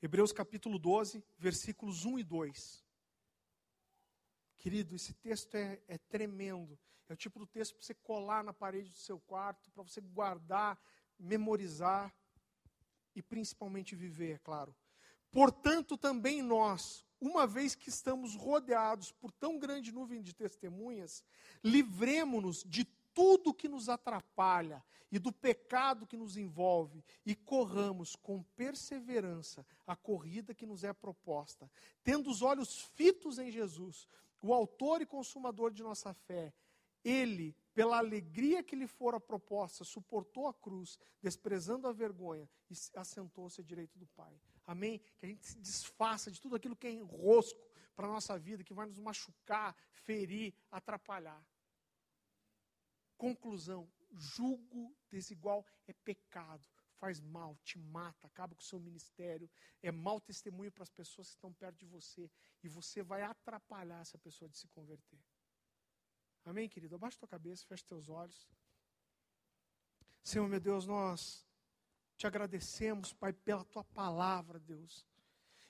[0.00, 2.84] Hebreus capítulo 12, versículos 1 e 2.
[4.56, 6.78] Querido, esse texto é, é tremendo.
[7.08, 10.00] É o tipo do texto para você colar na parede do seu quarto, para você
[10.00, 10.80] guardar,
[11.18, 12.14] memorizar
[13.14, 14.74] e principalmente viver, é claro.
[15.30, 21.24] Portanto, também nós, uma vez que estamos rodeados por tão grande nuvem de testemunhas,
[21.62, 22.84] livremos-nos de
[23.18, 29.96] tudo que nos atrapalha e do pecado que nos envolve e corramos com perseverança a
[29.96, 31.68] corrida que nos é proposta,
[32.04, 34.06] tendo os olhos fitos em Jesus,
[34.40, 36.54] o autor e consumador de nossa fé.
[37.04, 43.60] Ele, pela alegria que lhe fora proposta, suportou a cruz, desprezando a vergonha e assentou-se
[43.60, 44.40] à direita do Pai.
[44.64, 45.00] Amém?
[45.18, 48.62] Que a gente se desfaça de tudo aquilo que é enrosco para a nossa vida,
[48.62, 51.44] que vai nos machucar, ferir, atrapalhar.
[53.18, 56.64] Conclusão: julgo desigual é pecado,
[56.98, 59.50] faz mal, te mata, acaba com o seu ministério,
[59.82, 62.30] é mau testemunho para as pessoas que estão perto de você
[62.62, 65.20] e você vai atrapalhar essa pessoa de se converter.
[66.44, 66.94] Amém, querido?
[66.94, 68.48] Abaixa tua cabeça, fecha teus olhos.
[70.22, 71.46] Senhor, meu Deus, nós
[72.16, 75.06] te agradecemos, Pai, pela tua palavra, Deus.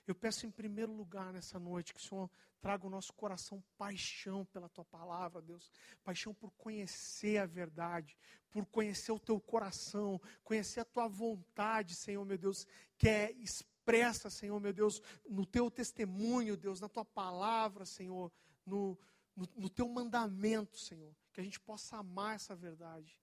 [0.09, 4.43] Eu peço em primeiro lugar nessa noite que o Senhor traga o nosso coração paixão
[4.43, 5.71] pela tua palavra, Deus.
[6.03, 8.17] Paixão por conhecer a verdade,
[8.49, 12.65] por conhecer o teu coração, conhecer a tua vontade, Senhor, meu Deus,
[12.97, 14.99] que é expressa, Senhor, meu Deus,
[15.29, 18.31] no teu testemunho, Deus, na tua palavra, Senhor,
[18.65, 18.97] no,
[19.35, 21.15] no, no teu mandamento, Senhor.
[21.31, 23.15] Que a gente possa amar essa verdade.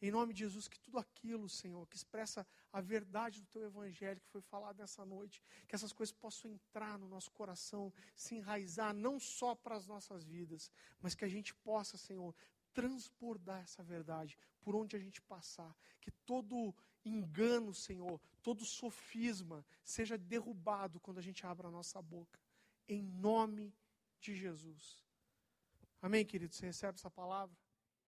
[0.00, 4.20] Em nome de Jesus, que tudo aquilo, Senhor, que expressa a verdade do teu evangelho
[4.20, 8.94] que foi falado nessa noite, que essas coisas possam entrar no nosso coração, se enraizar
[8.94, 10.70] não só para as nossas vidas,
[11.00, 12.32] mas que a gente possa, Senhor,
[12.72, 15.76] transbordar essa verdade por onde a gente passar.
[16.00, 16.72] Que todo
[17.04, 22.38] engano, Senhor, todo sofisma seja derrubado quando a gente abre a nossa boca.
[22.88, 23.74] Em nome
[24.20, 25.04] de Jesus.
[26.00, 26.54] Amém, querido?
[26.54, 27.56] Você recebe essa palavra?